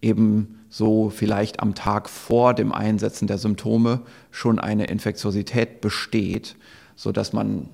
eben 0.00 0.60
so 0.68 1.10
vielleicht 1.10 1.60
am 1.60 1.74
Tag 1.74 2.08
vor 2.08 2.54
dem 2.54 2.72
Einsetzen 2.72 3.26
der 3.26 3.38
Symptome 3.38 4.02
schon 4.30 4.60
eine 4.60 4.84
Infektiosität 4.84 5.80
besteht, 5.80 6.56
so 6.94 7.10
dass 7.10 7.32
man 7.32 7.68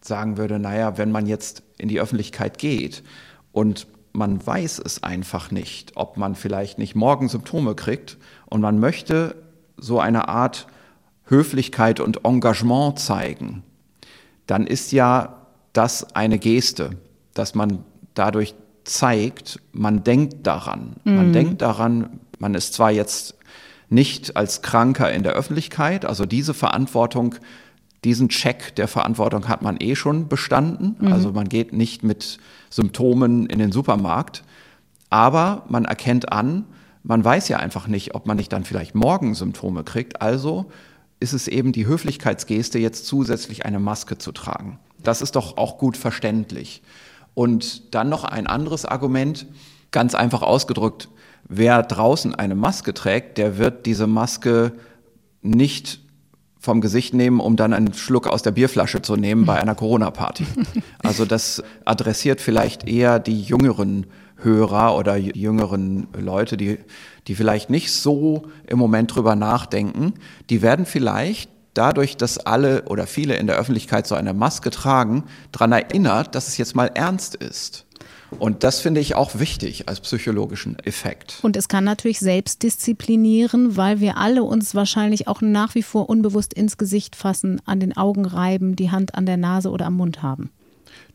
sagen 0.00 0.38
würde, 0.38 0.58
naja, 0.58 0.96
wenn 0.96 1.12
man 1.12 1.26
jetzt 1.26 1.62
in 1.76 1.88
die 1.88 2.00
Öffentlichkeit 2.00 2.58
geht 2.58 3.02
und 3.52 3.86
man 4.14 4.44
weiß 4.44 4.78
es 4.78 5.02
einfach 5.02 5.50
nicht, 5.50 5.92
ob 5.96 6.16
man 6.16 6.36
vielleicht 6.36 6.78
nicht 6.78 6.94
morgen 6.94 7.28
Symptome 7.28 7.74
kriegt 7.74 8.16
und 8.46 8.60
man 8.60 8.78
möchte 8.78 9.34
so 9.76 9.98
eine 9.98 10.28
Art 10.28 10.68
Höflichkeit 11.26 12.00
und 12.00 12.24
Engagement 12.24 12.98
zeigen, 12.98 13.64
dann 14.46 14.66
ist 14.66 14.92
ja 14.92 15.46
das 15.72 16.14
eine 16.14 16.38
Geste, 16.38 16.90
dass 17.34 17.54
man 17.54 17.84
dadurch 18.14 18.54
zeigt, 18.84 19.60
man 19.72 20.04
denkt 20.04 20.46
daran. 20.46 20.96
Mhm. 21.02 21.16
Man 21.16 21.32
denkt 21.32 21.62
daran, 21.62 22.20
man 22.38 22.54
ist 22.54 22.74
zwar 22.74 22.92
jetzt 22.92 23.34
nicht 23.88 24.36
als 24.36 24.62
Kranker 24.62 25.12
in 25.12 25.24
der 25.24 25.32
Öffentlichkeit, 25.32 26.04
also 26.04 26.24
diese 26.24 26.54
Verantwortung 26.54 27.34
diesen 28.04 28.28
Check 28.28 28.74
der 28.76 28.86
Verantwortung 28.86 29.48
hat 29.48 29.62
man 29.62 29.76
eh 29.80 29.96
schon 29.96 30.28
bestanden. 30.28 30.96
Mhm. 31.00 31.12
Also 31.12 31.32
man 31.32 31.48
geht 31.48 31.72
nicht 31.72 32.02
mit 32.02 32.38
Symptomen 32.70 33.46
in 33.46 33.58
den 33.58 33.72
Supermarkt. 33.72 34.44
Aber 35.10 35.64
man 35.68 35.84
erkennt 35.84 36.32
an, 36.32 36.64
man 37.02 37.24
weiß 37.24 37.48
ja 37.48 37.58
einfach 37.58 37.86
nicht, 37.86 38.14
ob 38.14 38.26
man 38.26 38.36
nicht 38.36 38.52
dann 38.52 38.64
vielleicht 38.64 38.94
morgen 38.94 39.34
Symptome 39.34 39.84
kriegt. 39.84 40.20
Also 40.22 40.66
ist 41.20 41.32
es 41.32 41.48
eben 41.48 41.72
die 41.72 41.86
Höflichkeitsgeste, 41.86 42.78
jetzt 42.78 43.06
zusätzlich 43.06 43.64
eine 43.64 43.78
Maske 43.78 44.18
zu 44.18 44.32
tragen. 44.32 44.78
Das 45.02 45.22
ist 45.22 45.36
doch 45.36 45.56
auch 45.56 45.78
gut 45.78 45.96
verständlich. 45.96 46.82
Und 47.34 47.94
dann 47.94 48.08
noch 48.08 48.24
ein 48.24 48.46
anderes 48.46 48.84
Argument, 48.84 49.46
ganz 49.90 50.14
einfach 50.14 50.42
ausgedrückt, 50.42 51.08
wer 51.48 51.82
draußen 51.82 52.34
eine 52.34 52.54
Maske 52.54 52.94
trägt, 52.94 53.38
der 53.38 53.58
wird 53.58 53.86
diese 53.86 54.06
Maske 54.06 54.72
nicht 55.42 56.00
vom 56.64 56.80
Gesicht 56.80 57.12
nehmen, 57.12 57.40
um 57.40 57.56
dann 57.56 57.74
einen 57.74 57.92
Schluck 57.92 58.26
aus 58.26 58.42
der 58.42 58.50
Bierflasche 58.50 59.02
zu 59.02 59.16
nehmen 59.16 59.44
bei 59.44 59.60
einer 59.60 59.74
Corona-Party. 59.74 60.46
Also 61.02 61.26
das 61.26 61.62
adressiert 61.84 62.40
vielleicht 62.40 62.88
eher 62.88 63.18
die 63.18 63.42
jüngeren 63.42 64.06
Hörer 64.38 64.96
oder 64.96 65.16
jüngeren 65.16 66.08
Leute, 66.18 66.56
die, 66.56 66.78
die 67.26 67.34
vielleicht 67.34 67.68
nicht 67.68 67.92
so 67.92 68.46
im 68.66 68.78
Moment 68.78 69.14
drüber 69.14 69.36
nachdenken. 69.36 70.14
Die 70.48 70.62
werden 70.62 70.86
vielleicht 70.86 71.50
dadurch, 71.74 72.16
dass 72.16 72.38
alle 72.38 72.84
oder 72.84 73.06
viele 73.06 73.36
in 73.36 73.46
der 73.46 73.56
Öffentlichkeit 73.56 74.06
so 74.06 74.14
eine 74.14 74.32
Maske 74.32 74.70
tragen, 74.70 75.24
daran 75.52 75.72
erinnert, 75.72 76.34
dass 76.34 76.48
es 76.48 76.56
jetzt 76.56 76.74
mal 76.74 76.90
ernst 76.94 77.34
ist. 77.34 77.83
Und 78.38 78.64
das 78.64 78.80
finde 78.80 79.00
ich 79.00 79.14
auch 79.14 79.38
wichtig 79.38 79.88
als 79.88 80.00
psychologischen 80.00 80.78
Effekt. 80.80 81.38
Und 81.42 81.56
es 81.56 81.68
kann 81.68 81.84
natürlich 81.84 82.20
selbst 82.20 82.62
disziplinieren, 82.62 83.76
weil 83.76 84.00
wir 84.00 84.16
alle 84.16 84.42
uns 84.42 84.74
wahrscheinlich 84.74 85.28
auch 85.28 85.40
nach 85.40 85.74
wie 85.74 85.82
vor 85.82 86.08
unbewusst 86.08 86.54
ins 86.54 86.76
Gesicht 86.78 87.16
fassen, 87.16 87.60
an 87.64 87.80
den 87.80 87.96
Augen 87.96 88.24
reiben, 88.24 88.76
die 88.76 88.90
Hand 88.90 89.14
an 89.14 89.26
der 89.26 89.36
Nase 89.36 89.70
oder 89.70 89.86
am 89.86 89.94
Mund 89.94 90.22
haben. 90.22 90.50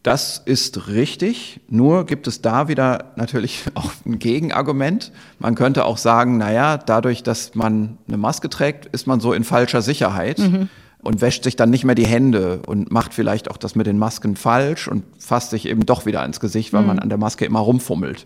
Das 0.02 0.42
ist 0.46 0.88
richtig, 0.88 1.60
nur 1.68 2.06
gibt 2.06 2.28
es 2.28 2.42
da 2.42 2.70
wieder 2.70 3.12
natürlich 3.18 3.66
auch 3.74 3.92
ein 4.06 4.20
Gegenargument. 4.20 5.12
Man 5.40 5.56
könnte 5.56 5.86
auch 5.86 5.98
sagen, 5.98 6.38
naja, 6.38 6.78
dadurch, 6.78 7.22
dass 7.22 7.54
man 7.54 7.98
eine 8.08 8.18
Maske 8.18 8.50
trägt, 8.50 8.86
ist 8.88 9.08
man 9.08 9.20
so 9.20 9.34
in 9.34 9.44
falscher 9.44 9.82
Sicherheit 9.82 10.40
mhm. 10.40 10.70
Und 11.02 11.22
wäscht 11.22 11.44
sich 11.44 11.56
dann 11.56 11.70
nicht 11.70 11.86
mehr 11.86 11.96
die 11.96 12.06
Hände 12.06 12.62
und 12.66 12.92
macht 12.92 13.14
vielleicht 13.14 13.50
auch 13.50 13.58
das 13.58 13.76
mit 13.76 13.88
den 13.88 13.98
Masken 13.98 14.36
falsch 14.36 14.88
und 14.88 15.04
fasst 15.18 15.52
sich 15.52 15.68
eben 15.68 15.86
doch 15.86 16.06
wieder 16.06 16.26
ins 16.26 16.40
Gesicht, 16.40 16.74
weil 16.74 16.82
mhm. 16.82 16.88
man 16.88 17.00
an 17.00 17.10
der 17.10 17.18
Maske 17.18 17.46
immer 17.46 17.60
rumfummelt. 17.60 18.26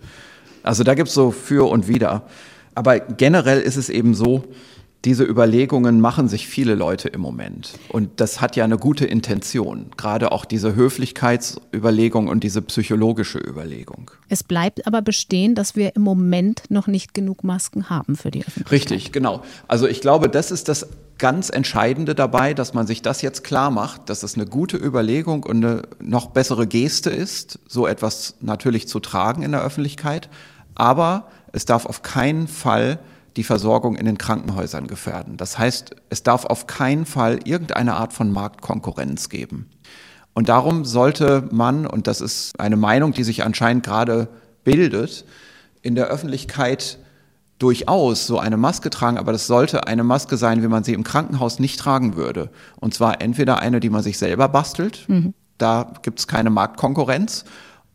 Also 0.63 0.84
da 0.84 0.96
gibt 0.96 1.10
es 1.10 1.13
so 1.13 1.32
für 1.32 1.70
und 1.70 1.88
wider. 1.88 2.24
Aber 2.75 3.00
generell 3.00 3.60
ist 3.60 3.75
es 3.75 3.89
eben 3.89 4.15
so, 4.15 4.46
diese 5.06 5.26
Überlegungen 5.26 6.00
machen 6.00 6.30
sich 6.30 6.48
viele 6.48 6.76
Leute 6.76 7.10
im 7.10 7.20
Moment. 7.20 7.74
Und 7.90 8.10
das 8.22 8.40
hat 8.40 8.56
ja 8.56 8.64
eine 8.64 8.78
gute 8.78 9.06
Intention. 9.06 9.88
Gerade 9.98 10.32
auch 10.32 10.46
diese 10.46 10.76
Höflichkeitsüberlegung 10.76 12.30
und 12.30 12.44
diese 12.44 12.62
psychologische 12.62 13.38
Überlegung. 13.38 14.12
Es 14.30 14.44
bleibt 14.44 14.88
aber 14.88 15.02
bestehen, 15.02 15.56
dass 15.56 15.76
wir 15.76 15.96
im 15.96 16.04
Moment 16.04 16.64
noch 16.70 16.88
nicht 16.88 17.14
genug 17.14 17.44
Masken 17.44 17.90
haben 17.90 18.16
für 18.16 18.32
die 18.32 18.42
Öffentlichkeit. 18.42 18.72
Richtig, 18.72 19.12
genau. 19.12 19.44
Also 19.68 19.88
ich 19.88 20.00
glaube, 20.00 20.30
das 20.30 20.52
ist 20.52 20.70
das 20.70 20.88
ganz 21.18 21.50
Entscheidende 21.50 22.16
dabei, 22.16 22.54
dass 22.54 22.74
man 22.74 22.88
sich 22.88 23.02
das 23.02 23.22
jetzt 23.22 23.44
klar 23.44 23.72
macht, 23.72 24.10
dass 24.10 24.24
es 24.24 24.36
eine 24.36 24.46
gute 24.46 24.78
Überlegung 24.78 25.44
und 25.44 25.64
eine 25.64 25.84
noch 26.02 26.28
bessere 26.28 26.66
Geste 26.66 27.10
ist, 27.10 27.60
so 27.68 27.88
etwas 27.88 28.36
natürlich 28.40 28.88
zu 28.88 29.00
tragen 29.00 29.44
in 29.44 29.52
der 29.52 29.62
Öffentlichkeit. 29.62 30.30
Aber 30.76 31.28
es 31.52 31.66
darf 31.66 31.86
auf 31.86 32.02
keinen 32.02 32.48
Fall 32.48 33.00
die 33.36 33.44
Versorgung 33.44 33.96
in 33.96 34.06
den 34.06 34.18
Krankenhäusern 34.18 34.88
gefährden. 34.88 35.38
Das 35.38 35.58
heißt, 35.58 35.96
es 36.10 36.24
darf 36.24 36.46
auf 36.46 36.68
keinen 36.68 37.06
Fall 37.06 37.40
irgendeine 37.46 37.96
Art 37.96 38.13
von 38.13 38.32
Marktkonkurrenz 38.32 39.30
geben. 39.30 39.70
Und 40.34 40.50
darum 40.50 40.86
sollte 40.86 41.48
man, 41.52 41.86
und 41.86 42.08
das 42.08 42.22
ist 42.22 42.60
eine 42.60 42.75
Meinung, 42.75 43.13
die 43.13 43.24
sich 43.24 43.44
anscheinend 43.44 43.86
gerade 43.86 44.30
bildet, 44.63 45.25
in 45.82 45.96
der 45.96 46.08
Öffentlichkeit 46.08 46.98
durchaus 47.60 48.28
so 48.28 48.40
eine 48.40 48.58
Maske 48.58 48.90
tragen, 48.90 49.18
aber 49.18 49.32
das 49.32 49.48
sollte 49.48 49.88
eine 49.88 50.04
Maske 50.04 50.38
sein, 50.38 50.63
wie 50.63 50.68
man 50.68 50.84
sie 50.84 50.94
im 50.94 51.04
Krankenhaus 51.04 51.60
nicht 51.60 51.80
tragen 51.80 52.16
würde. 52.16 52.50
Und 52.80 52.94
zwar 52.94 53.22
entweder 53.22 53.60
eine, 53.60 53.80
die 53.80 53.90
man 53.90 54.04
sich 54.04 54.18
selber 54.18 54.50
bastelt, 54.50 55.06
mhm. 55.08 55.34
da 55.58 55.94
gibt 56.02 56.20
es 56.20 56.28
keine 56.28 56.50
Marktkonkurrenz, 56.50 57.46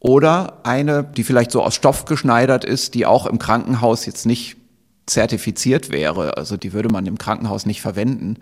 oder 0.00 0.60
eine, 0.62 1.02
die 1.02 1.24
vielleicht 1.24 1.50
so 1.50 1.62
aus 1.62 1.74
Stoff 1.74 2.04
geschneidert 2.04 2.64
ist, 2.64 2.94
die 2.94 3.04
auch 3.04 3.26
im 3.26 3.38
Krankenhaus 3.38 4.06
jetzt 4.06 4.26
nicht 4.26 4.57
zertifiziert 5.10 5.90
wäre. 5.90 6.36
Also 6.36 6.56
die 6.56 6.72
würde 6.72 6.88
man 6.88 7.06
im 7.06 7.18
Krankenhaus 7.18 7.66
nicht 7.66 7.80
verwenden. 7.80 8.36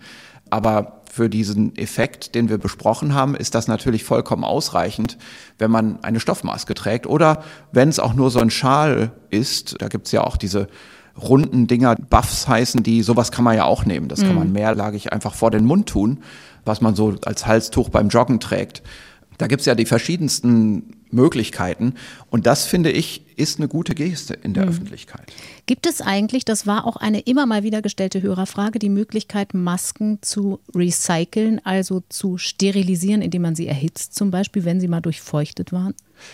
Aber 0.49 1.01
für 1.11 1.29
diesen 1.29 1.75
Effekt, 1.77 2.35
den 2.35 2.49
wir 2.49 2.57
besprochen 2.57 3.13
haben, 3.13 3.35
ist 3.35 3.55
das 3.55 3.67
natürlich 3.67 4.03
vollkommen 4.03 4.43
ausreichend, 4.43 5.17
wenn 5.57 5.71
man 5.71 6.03
eine 6.03 6.19
Stoffmaske 6.19 6.73
trägt. 6.73 7.07
Oder 7.07 7.43
wenn 7.71 7.89
es 7.89 7.99
auch 7.99 8.13
nur 8.13 8.31
so 8.31 8.39
ein 8.39 8.49
Schal 8.49 9.11
ist, 9.29 9.81
da 9.81 9.87
gibt 9.87 10.05
es 10.05 10.11
ja 10.11 10.23
auch 10.23 10.37
diese 10.37 10.67
runden 11.21 11.67
Dinger, 11.67 11.95
Buffs 11.95 12.47
heißen 12.47 12.83
die, 12.83 13.01
sowas 13.01 13.31
kann 13.31 13.43
man 13.43 13.55
ja 13.55 13.65
auch 13.65 13.85
nehmen. 13.85 14.07
Das 14.07 14.21
mhm. 14.21 14.27
kann 14.27 14.35
man 14.35 14.51
mehrlagig 14.51 15.11
einfach 15.11 15.33
vor 15.33 15.51
den 15.51 15.65
Mund 15.65 15.89
tun, 15.89 16.19
was 16.63 16.81
man 16.81 16.95
so 16.95 17.15
als 17.25 17.47
Halstuch 17.47 17.89
beim 17.89 18.09
Joggen 18.09 18.39
trägt. 18.39 18.83
Da 19.37 19.47
gibt 19.47 19.61
es 19.61 19.65
ja 19.65 19.75
die 19.75 19.85
verschiedensten 19.85 20.97
Möglichkeiten. 21.11 21.93
Und 22.29 22.47
das, 22.47 22.65
finde 22.65 22.91
ich, 22.91 23.23
ist 23.37 23.59
eine 23.59 23.67
gute 23.67 23.93
Geste 23.93 24.33
in 24.33 24.53
der 24.53 24.63
mhm. 24.63 24.69
Öffentlichkeit. 24.69 25.31
Gibt 25.65 25.85
es 25.85 26.01
eigentlich, 26.01 26.43
das 26.43 26.65
war 26.65 26.85
auch 26.85 26.95
eine 26.95 27.19
immer 27.21 27.45
mal 27.45 27.63
wieder 27.63 27.81
gestellte 27.81 28.21
Hörerfrage, 28.21 28.79
die 28.79 28.89
Möglichkeit, 28.89 29.53
Masken 29.53 30.19
zu 30.21 30.59
recyceln, 30.75 31.61
also 31.63 32.03
zu 32.09 32.37
sterilisieren, 32.37 33.21
indem 33.21 33.43
man 33.43 33.55
sie 33.55 33.67
erhitzt, 33.67 34.15
zum 34.15 34.31
Beispiel, 34.31 34.65
wenn 34.65 34.79
sie 34.79 34.87
mal 34.87 35.01
durchfeuchtet 35.01 35.71
waren? 35.71 35.93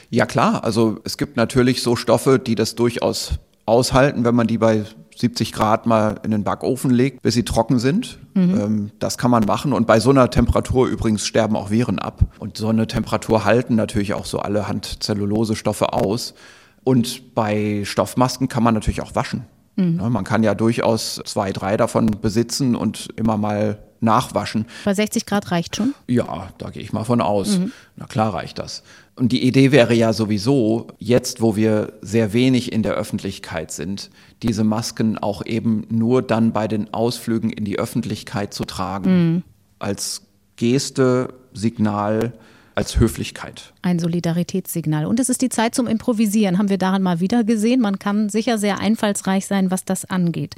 Ja 0.09 0.25
klar, 0.25 0.63
also 0.63 0.99
es 1.03 1.17
gibt 1.17 1.35
natürlich 1.35 1.81
so 1.83 1.95
Stoffe, 1.95 2.39
die 2.39 2.55
das 2.55 2.75
durchaus 2.75 3.33
aushalten, 3.65 4.23
wenn 4.23 4.35
man 4.35 4.47
die 4.47 4.57
bei 4.57 4.85
70 5.17 5.51
Grad 5.53 5.85
mal 5.85 6.19
in 6.23 6.31
den 6.31 6.43
Backofen 6.43 6.91
legt, 6.91 7.21
bis 7.21 7.33
sie 7.33 7.43
trocken 7.43 7.79
sind. 7.79 8.19
Mhm. 8.33 8.59
Ähm, 8.59 8.91
das 8.99 9.17
kann 9.17 9.31
man 9.31 9.45
machen. 9.45 9.73
Und 9.73 9.87
bei 9.87 9.99
so 9.99 10.09
einer 10.09 10.29
Temperatur 10.29 10.87
übrigens 10.87 11.25
sterben 11.25 11.55
auch 11.55 11.69
Viren 11.69 11.99
ab. 11.99 12.21
Und 12.39 12.57
so 12.57 12.69
eine 12.69 12.87
Temperatur 12.87 13.45
halten 13.45 13.75
natürlich 13.75 14.13
auch 14.13 14.25
so 14.25 14.39
alle 14.39 14.67
Handzellulose-Stoffe 14.67 15.93
aus. 15.93 16.33
Und 16.83 17.33
bei 17.35 17.83
Stoffmasken 17.85 18.47
kann 18.47 18.63
man 18.63 18.73
natürlich 18.73 19.01
auch 19.01 19.15
waschen. 19.15 19.45
Mhm. 19.75 19.95
Ne, 19.95 20.09
man 20.09 20.23
kann 20.23 20.43
ja 20.43 20.55
durchaus 20.55 21.21
zwei, 21.25 21.51
drei 21.51 21.77
davon 21.77 22.07
besitzen 22.21 22.75
und 22.75 23.09
immer 23.15 23.37
mal 23.37 23.79
nachwaschen. 24.01 24.65
Bei 24.83 24.93
60 24.93 25.25
Grad 25.25 25.49
reicht 25.51 25.77
schon? 25.77 25.95
Ja, 26.07 26.49
da 26.57 26.69
gehe 26.69 26.83
ich 26.83 26.93
mal 26.93 27.05
von 27.05 27.21
aus. 27.21 27.57
Mhm. 27.57 27.71
Na 27.95 28.05
klar 28.05 28.33
reicht 28.33 28.59
das. 28.59 28.83
Und 29.15 29.31
die 29.31 29.45
Idee 29.45 29.71
wäre 29.71 29.93
ja 29.93 30.11
sowieso, 30.11 30.87
jetzt 30.97 31.41
wo 31.41 31.55
wir 31.55 31.93
sehr 32.01 32.33
wenig 32.33 32.71
in 32.71 32.81
der 32.81 32.93
Öffentlichkeit 32.93 33.71
sind, 33.71 34.09
diese 34.41 34.63
Masken 34.63 35.19
auch 35.19 35.45
eben 35.45 35.85
nur 35.89 36.23
dann 36.23 36.51
bei 36.51 36.67
den 36.67 36.93
Ausflügen 36.93 37.51
in 37.51 37.63
die 37.63 37.77
Öffentlichkeit 37.77 38.53
zu 38.53 38.65
tragen. 38.65 39.11
Mhm. 39.11 39.43
Als 39.77 40.23
Geste, 40.55 41.33
Signal, 41.53 42.33
als 42.75 42.99
Höflichkeit. 42.99 43.73
Ein 43.81 43.99
Solidaritätssignal. 43.99 45.05
Und 45.05 45.19
es 45.19 45.29
ist 45.29 45.41
die 45.41 45.49
Zeit 45.49 45.75
zum 45.75 45.87
Improvisieren, 45.87 46.57
haben 46.57 46.69
wir 46.69 46.77
daran 46.77 47.03
mal 47.03 47.19
wieder 47.19 47.43
gesehen. 47.43 47.81
Man 47.81 47.99
kann 47.99 48.29
sicher 48.29 48.57
sehr 48.57 48.79
einfallsreich 48.79 49.45
sein, 49.45 49.71
was 49.71 49.85
das 49.85 50.05
angeht. 50.05 50.55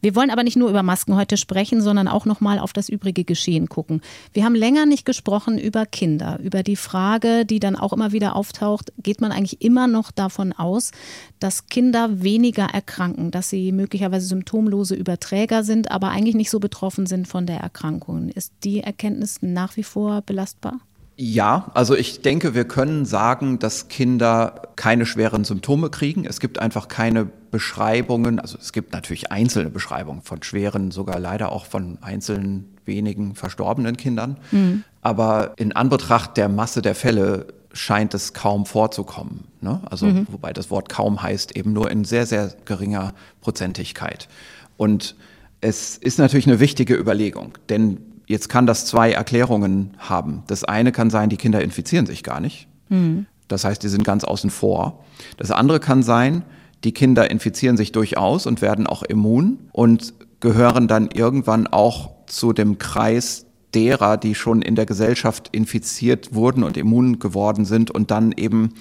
Wir 0.00 0.14
wollen 0.14 0.30
aber 0.30 0.44
nicht 0.44 0.56
nur 0.56 0.68
über 0.70 0.82
Masken 0.82 1.16
heute 1.16 1.36
sprechen, 1.36 1.80
sondern 1.80 2.06
auch 2.06 2.26
noch 2.26 2.40
mal 2.40 2.58
auf 2.58 2.72
das 2.72 2.88
übrige 2.88 3.24
Geschehen 3.24 3.68
gucken. 3.68 4.02
Wir 4.32 4.44
haben 4.44 4.54
länger 4.54 4.86
nicht 4.86 5.04
gesprochen 5.04 5.58
über 5.58 5.86
Kinder, 5.86 6.38
über 6.42 6.62
die 6.62 6.76
Frage, 6.76 7.44
die 7.44 7.58
dann 7.58 7.74
auch 7.74 7.92
immer 7.92 8.12
wieder 8.12 8.36
auftaucht, 8.36 8.92
geht 9.02 9.20
man 9.20 9.32
eigentlich 9.32 9.62
immer 9.62 9.88
noch 9.88 10.12
davon 10.12 10.52
aus, 10.52 10.92
dass 11.40 11.66
Kinder 11.66 12.22
weniger 12.22 12.66
erkranken, 12.66 13.30
dass 13.30 13.50
sie 13.50 13.72
möglicherweise 13.72 14.26
symptomlose 14.26 14.94
Überträger 14.94 15.64
sind, 15.64 15.90
aber 15.90 16.10
eigentlich 16.10 16.36
nicht 16.36 16.50
so 16.50 16.60
betroffen 16.60 17.06
sind 17.06 17.26
von 17.26 17.46
der 17.46 17.58
Erkrankung. 17.58 18.28
Ist 18.28 18.52
die 18.62 18.82
Erkenntnis 18.82 19.38
nach 19.40 19.76
wie 19.76 19.82
vor 19.82 20.22
belastbar? 20.22 20.80
Ja, 21.18 21.70
also 21.72 21.94
ich 21.94 22.20
denke, 22.20 22.54
wir 22.54 22.66
können 22.68 23.06
sagen, 23.06 23.58
dass 23.58 23.88
Kinder 23.88 24.62
keine 24.76 25.06
schweren 25.06 25.44
Symptome 25.44 25.88
kriegen. 25.88 26.26
Es 26.26 26.40
gibt 26.40 26.58
einfach 26.58 26.88
keine 26.88 27.24
Beschreibungen, 27.24 28.38
also 28.38 28.58
es 28.60 28.72
gibt 28.74 28.92
natürlich 28.92 29.32
einzelne 29.32 29.70
Beschreibungen 29.70 30.20
von 30.20 30.42
schweren, 30.42 30.90
sogar 30.90 31.18
leider 31.18 31.52
auch 31.52 31.64
von 31.64 31.96
einzelnen 32.02 32.76
wenigen 32.84 33.34
verstorbenen 33.34 33.96
Kindern. 33.96 34.36
Mhm. 34.50 34.84
Aber 35.00 35.54
in 35.56 35.72
Anbetracht 35.72 36.36
der 36.36 36.50
Masse 36.50 36.82
der 36.82 36.94
Fälle 36.94 37.46
scheint 37.72 38.12
es 38.12 38.34
kaum 38.34 38.66
vorzukommen. 38.66 39.44
Ne? 39.62 39.80
Also 39.88 40.06
mhm. 40.06 40.26
wobei 40.30 40.52
das 40.52 40.70
Wort 40.70 40.90
kaum 40.90 41.22
heißt 41.22 41.56
eben 41.56 41.72
nur 41.72 41.90
in 41.90 42.04
sehr, 42.04 42.26
sehr 42.26 42.52
geringer 42.66 43.14
Prozentigkeit. 43.40 44.28
Und 44.76 45.16
es 45.62 45.96
ist 45.96 46.18
natürlich 46.18 46.46
eine 46.46 46.60
wichtige 46.60 46.94
Überlegung, 46.94 47.56
denn 47.70 47.98
Jetzt 48.26 48.48
kann 48.48 48.66
das 48.66 48.86
zwei 48.86 49.12
Erklärungen 49.12 49.94
haben. 49.98 50.42
Das 50.48 50.64
eine 50.64 50.92
kann 50.92 51.10
sein, 51.10 51.28
die 51.28 51.36
Kinder 51.36 51.62
infizieren 51.62 52.06
sich 52.06 52.22
gar 52.22 52.40
nicht. 52.40 52.68
Mhm. 52.88 53.26
Das 53.48 53.64
heißt, 53.64 53.82
die 53.82 53.88
sind 53.88 54.04
ganz 54.04 54.24
außen 54.24 54.50
vor. 54.50 55.04
Das 55.36 55.52
andere 55.52 55.78
kann 55.78 56.02
sein, 56.02 56.42
die 56.84 56.92
Kinder 56.92 57.30
infizieren 57.30 57.76
sich 57.76 57.92
durchaus 57.92 58.46
und 58.46 58.60
werden 58.60 58.86
auch 58.86 59.02
immun 59.02 59.58
und 59.72 60.14
gehören 60.40 60.88
dann 60.88 61.08
irgendwann 61.12 61.66
auch 61.66 62.10
zu 62.26 62.52
dem 62.52 62.78
Kreis 62.78 63.46
derer, 63.74 64.16
die 64.16 64.34
schon 64.34 64.62
in 64.62 64.74
der 64.74 64.86
Gesellschaft 64.86 65.48
infiziert 65.52 66.34
wurden 66.34 66.62
und 66.64 66.76
immun 66.76 67.18
geworden 67.18 67.64
sind 67.64 67.90
und 67.90 68.10
dann 68.10 68.32
eben 68.32 68.74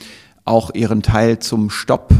auch 0.43 0.73
ihren 0.73 1.01
Teil 1.01 1.39
zum 1.39 1.69
Stopp 1.69 2.13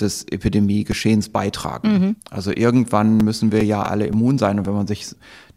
des 0.00 0.24
Epidemiegeschehens 0.24 1.28
beitragen. 1.28 1.92
Mhm. 1.92 2.16
Also 2.30 2.50
irgendwann 2.50 3.18
müssen 3.18 3.52
wir 3.52 3.64
ja 3.64 3.82
alle 3.82 4.06
immun 4.06 4.38
sein. 4.38 4.58
Und 4.58 4.66
wenn 4.66 4.74
man 4.74 4.86
sich 4.86 5.06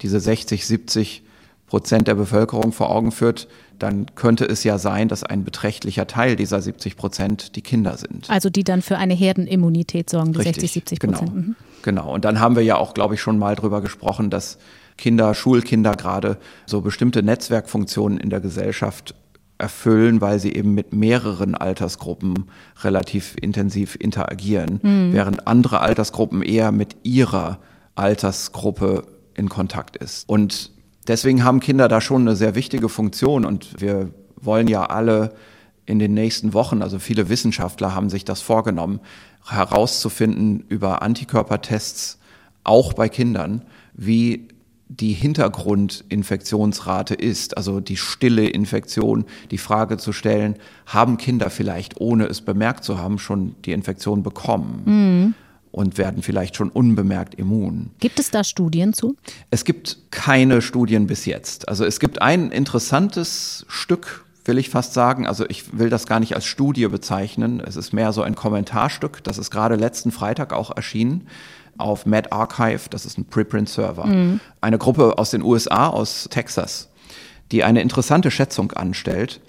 diese 0.01 0.19
60, 0.19 0.65
70 0.65 1.23
Prozent 1.67 2.07
der 2.07 2.15
Bevölkerung 2.15 2.71
vor 2.71 2.89
Augen 2.89 3.11
führt, 3.11 3.47
dann 3.77 4.07
könnte 4.15 4.45
es 4.45 4.63
ja 4.63 4.77
sein, 4.77 5.07
dass 5.07 5.23
ein 5.23 5.43
beträchtlicher 5.43 6.07
Teil 6.07 6.35
dieser 6.35 6.61
70 6.61 6.95
Prozent 6.95 7.55
die 7.55 7.61
Kinder 7.61 7.97
sind. 7.97 8.29
Also 8.29 8.49
die 8.49 8.63
dann 8.63 8.81
für 8.81 8.97
eine 8.97 9.13
Herdenimmunität 9.13 10.09
sorgen, 10.09 10.33
die 10.33 10.39
Richtig, 10.39 10.71
60, 10.71 10.71
70 10.71 10.99
Prozent. 10.99 11.29
Genau. 11.29 11.41
Mhm. 11.41 11.55
genau. 11.83 12.13
Und 12.13 12.25
dann 12.25 12.39
haben 12.39 12.55
wir 12.55 12.63
ja 12.63 12.77
auch, 12.77 12.93
glaube 12.93 13.15
ich, 13.15 13.21
schon 13.21 13.37
mal 13.37 13.55
drüber 13.55 13.81
gesprochen, 13.81 14.29
dass 14.29 14.57
Kinder, 14.97 15.33
Schulkinder 15.35 15.93
gerade 15.93 16.37
so 16.65 16.81
bestimmte 16.81 17.21
Netzwerkfunktionen 17.21 18.17
in 18.17 18.29
der 18.29 18.39
Gesellschaft 18.39 19.13
erfüllen, 19.57 20.21
weil 20.21 20.39
sie 20.39 20.53
eben 20.53 20.73
mit 20.73 20.93
mehreren 20.93 21.55
Altersgruppen 21.55 22.45
relativ 22.83 23.35
intensiv 23.41 23.95
interagieren, 23.99 24.79
mhm. 24.83 25.13
während 25.13 25.47
andere 25.47 25.81
Altersgruppen 25.81 26.41
eher 26.41 26.71
mit 26.71 26.95
ihrer 27.03 27.59
Altersgruppe 27.95 29.03
in 29.33 29.49
Kontakt 29.49 29.97
ist. 29.97 30.29
Und 30.29 30.71
deswegen 31.07 31.43
haben 31.43 31.59
Kinder 31.59 31.87
da 31.87 32.01
schon 32.01 32.21
eine 32.21 32.35
sehr 32.35 32.55
wichtige 32.55 32.89
Funktion 32.89 33.45
und 33.45 33.81
wir 33.81 34.11
wollen 34.39 34.67
ja 34.67 34.85
alle 34.85 35.33
in 35.85 35.99
den 35.99 36.13
nächsten 36.13 36.53
Wochen, 36.53 36.81
also 36.81 36.99
viele 36.99 37.29
Wissenschaftler 37.29 37.95
haben 37.95 38.09
sich 38.09 38.25
das 38.25 38.41
vorgenommen, 38.41 38.99
herauszufinden 39.47 40.65
über 40.67 41.01
Antikörpertests, 41.01 42.19
auch 42.63 42.93
bei 42.93 43.07
Kindern, 43.07 43.63
wie 43.93 44.49
die 44.89 45.13
Hintergrundinfektionsrate 45.13 47.13
ist, 47.13 47.57
also 47.57 47.79
die 47.79 47.97
stille 47.97 48.47
Infektion, 48.47 49.25
die 49.51 49.57
Frage 49.57 49.97
zu 49.97 50.13
stellen, 50.13 50.55
haben 50.85 51.17
Kinder 51.17 51.49
vielleicht, 51.49 51.99
ohne 51.99 52.25
es 52.25 52.41
bemerkt 52.41 52.83
zu 52.83 52.97
haben, 52.97 53.19
schon 53.19 53.55
die 53.65 53.73
Infektion 53.73 54.23
bekommen? 54.23 54.81
Mhm 54.85 55.33
und 55.69 55.99
werden 55.99 56.23
vielleicht 56.23 56.55
schon 56.55 56.69
unbemerkt 56.69 57.35
immun. 57.35 57.91
Gibt 57.99 58.19
es 58.19 58.31
da 58.31 58.43
Studien 58.43 58.93
zu? 58.93 59.15
Es 59.51 59.63
gibt 59.63 59.97
keine 60.09 60.63
Studien 60.63 61.05
bis 61.05 61.25
jetzt. 61.25 61.69
Also 61.69 61.85
es 61.85 61.99
gibt 61.99 62.19
ein 62.19 62.49
interessantes 62.49 63.63
Stück, 63.67 64.25
will 64.45 64.57
ich 64.57 64.71
fast 64.71 64.93
sagen. 64.93 65.27
Also 65.27 65.45
ich 65.47 65.77
will 65.77 65.89
das 65.89 66.07
gar 66.07 66.19
nicht 66.19 66.33
als 66.33 66.45
Studie 66.45 66.87
bezeichnen. 66.87 67.59
Es 67.59 67.75
ist 67.75 67.93
mehr 67.93 68.11
so 68.11 68.23
ein 68.23 68.33
Kommentarstück. 68.33 69.23
Das 69.23 69.37
ist 69.37 69.51
gerade 69.51 69.75
letzten 69.75 70.11
Freitag 70.11 70.51
auch 70.51 70.75
erschienen 70.75 71.27
auf 71.77 72.05
MedArchive, 72.05 72.89
das 72.89 73.05
ist 73.05 73.17
ein 73.17 73.25
Preprint-Server. 73.25 74.05
Mhm. 74.05 74.39
Eine 74.61 74.77
Gruppe 74.77 75.17
aus 75.17 75.31
den 75.31 75.43
USA, 75.43 75.87
aus 75.87 76.27
Texas, 76.29 76.89
die 77.51 77.63
eine 77.63 77.81
interessante 77.81 78.31
Schätzung 78.31 78.71
anstellt. 78.73 79.41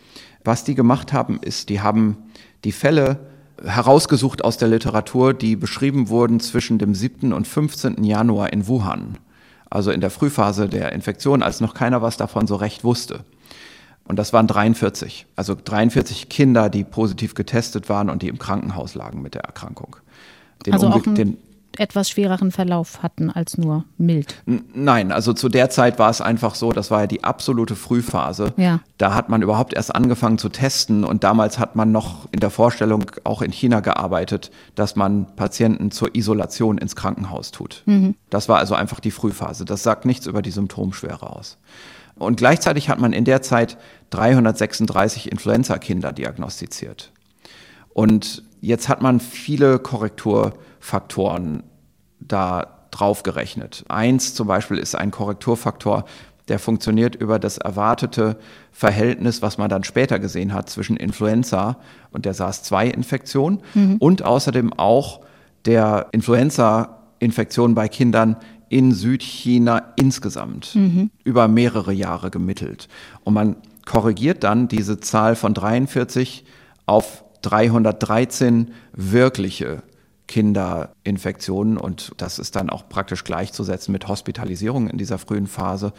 Was 0.45 0.65
die 0.65 0.75
gemacht 0.75 1.13
haben, 1.13 1.41
ist, 1.43 1.69
die 1.69 1.81
haben 1.81 2.17
die 2.65 2.73
Fälle 2.73 3.19
herausgesucht 3.65 4.45
aus 4.45 4.57
der 4.57 4.69
Literatur, 4.69 5.35
die 5.35 5.57
beschrieben 5.57 6.09
wurden 6.09 6.41
zwischen 6.41 6.79
dem 6.79 6.95
7. 6.95 7.33
und 7.33 7.47
15. 7.47 8.05
Januar 8.05 8.53
in 8.53 8.69
Wuhan, 8.69 9.19
also 9.69 9.91
in 9.91 10.01
der 10.01 10.11
Frühphase 10.11 10.69
der 10.69 10.93
Infektion, 10.93 11.43
als 11.43 11.61
noch 11.61 11.75
keiner 11.75 12.03
was 12.03 12.17
davon 12.17 12.47
so 12.47 12.57
recht 12.57 12.85
wusste. 12.85 13.25
Und 14.05 14.17
das 14.17 14.33
waren 14.33 14.47
43, 14.47 15.27
also 15.37 15.55
43 15.63 16.29
Kinder, 16.31 16.71
die 16.71 16.83
positiv 16.83 17.35
getestet 17.35 17.89
waren 17.91 18.09
und 18.09 18.23
die 18.23 18.29
im 18.29 18.39
Krankenhaus 18.39 18.95
lagen 18.95 19.21
mit 19.21 19.35
der 19.35 19.43
Erkrankung. 19.43 19.97
Den 20.65 20.73
also 20.73 20.89
auch 20.89 21.07
ein, 21.07 21.15
den, 21.15 21.39
etwas 21.77 22.11
schwereren 22.11 22.51
Verlauf 22.51 23.03
hatten 23.03 23.31
als 23.31 23.59
nur 23.59 23.85
mild. 23.99 24.43
Nein, 24.75 25.13
also 25.13 25.33
zu 25.33 25.49
der 25.49 25.71
Zeit 25.71 25.99
war 25.99 26.11
es 26.11 26.21
einfach 26.21 26.55
so, 26.55 26.73
das 26.73 26.91
war 26.91 27.03
ja 27.03 27.07
die 27.07 27.25
absolute 27.25 27.77
Frühphase. 27.77 28.53
Ja. 28.57 28.81
Da 28.97 29.15
hat 29.15 29.29
man 29.29 29.43
überhaupt 29.43 29.75
erst 29.75 29.95
angefangen 29.95 30.39
zu 30.39 30.49
testen 30.49 31.05
und 31.05 31.25
damals 31.25 31.59
hat 31.59 31.77
man 31.77 31.93
noch 31.93 32.29
in 32.33 32.41
der 32.41 32.51
Vorstellung 32.51 33.05
auch 33.25 33.43
in 33.43 33.53
China 33.53 33.81
gearbeitet, 33.81 34.51
dass 34.75 34.97
man 34.97 35.27
Patienten 35.37 35.91
zur 35.91 36.15
Isolation 36.15 36.79
ins 36.79 36.97
Krankenhaus 36.97 37.51
tut. 37.51 37.83
Mhm. 37.87 38.15
Das 38.31 38.49
war 38.49 38.59
also 38.59 38.75
einfach 38.75 39.01
die 39.01 39.11
Frühphase. 39.11 39.65
Das 39.65 39.83
sagt 39.83 40.05
nichts 40.05 40.27
über 40.27 40.43
die 40.43 40.51
Symptomschwere 40.51 41.31
aus. 41.31 41.59
Und 42.17 42.39
gleichzeitig 42.39 42.89
hat 42.89 42.99
man 42.99 43.13
in 43.13 43.25
der 43.25 43.43
Zeit 43.43 43.77
336 44.11 45.31
Influenza-Kinder 45.31 46.13
diagnostiziert. 46.13 47.13
Und 47.95 48.43
jetzt 48.61 48.89
hat 48.89 49.03
man 49.03 49.21
viele 49.21 49.79
Korrekturfaktoren 49.79 51.63
da 52.21 52.79
drauf 52.91 53.23
gerechnet. 53.23 53.85
Eins 53.89 54.35
zum 54.35 54.49
Beispiel 54.49 54.79
ist 54.79 54.95
ein 54.95 55.11
Korrekturfaktor, 55.11 56.05
der 56.49 56.59
funktioniert 56.59 57.15
über 57.15 57.39
das 57.39 57.59
erwartete 57.59 58.39
Verhältnis, 58.73 59.43
was 59.43 59.59
man 59.59 59.69
dann 59.69 59.85
später 59.85 60.19
gesehen 60.19 60.55
hat 60.55 60.71
zwischen 60.71 60.97
Influenza 60.97 61.77
und 62.11 62.25
der 62.25 62.35
SARS-2-Infektion 62.35 63.61
mhm. 63.75 63.97
und 63.97 64.23
außerdem 64.23 64.73
auch 64.73 65.21
der 65.67 66.07
Influenza-Infektion 66.13 67.75
bei 67.75 67.89
Kindern 67.89 68.37
in 68.71 68.93
Südchina 68.93 69.93
insgesamt 69.97 70.75
mhm. 70.75 71.11
über 71.25 71.49
mehrere 71.49 71.93
Jahre 71.93 72.31
gemittelt. 72.31 72.89
Und 73.25 73.35
man 73.35 73.57
korrigiert 73.87 74.45
dann 74.45 74.69
diese 74.69 75.01
Zahl 75.01 75.37
von 75.37 75.55
43 75.55 76.45
auf 76.87 77.25
313 77.43 78.73
wirkliche 78.93 79.83
Kinderinfektionen 80.29 81.79
und 81.79 82.13
das 82.19 82.39
ist 82.39 82.55
dann 82.55 82.71
auch 82.71 82.89
praktisch 82.89 83.25
gleichzusetzen 83.25 83.93
mit 83.93 84.07
Hospitalisierung 84.07 84.89
in 84.89 84.99
dieser 84.99 85.19
frühen 85.19 85.47
Phase, 85.47 85.93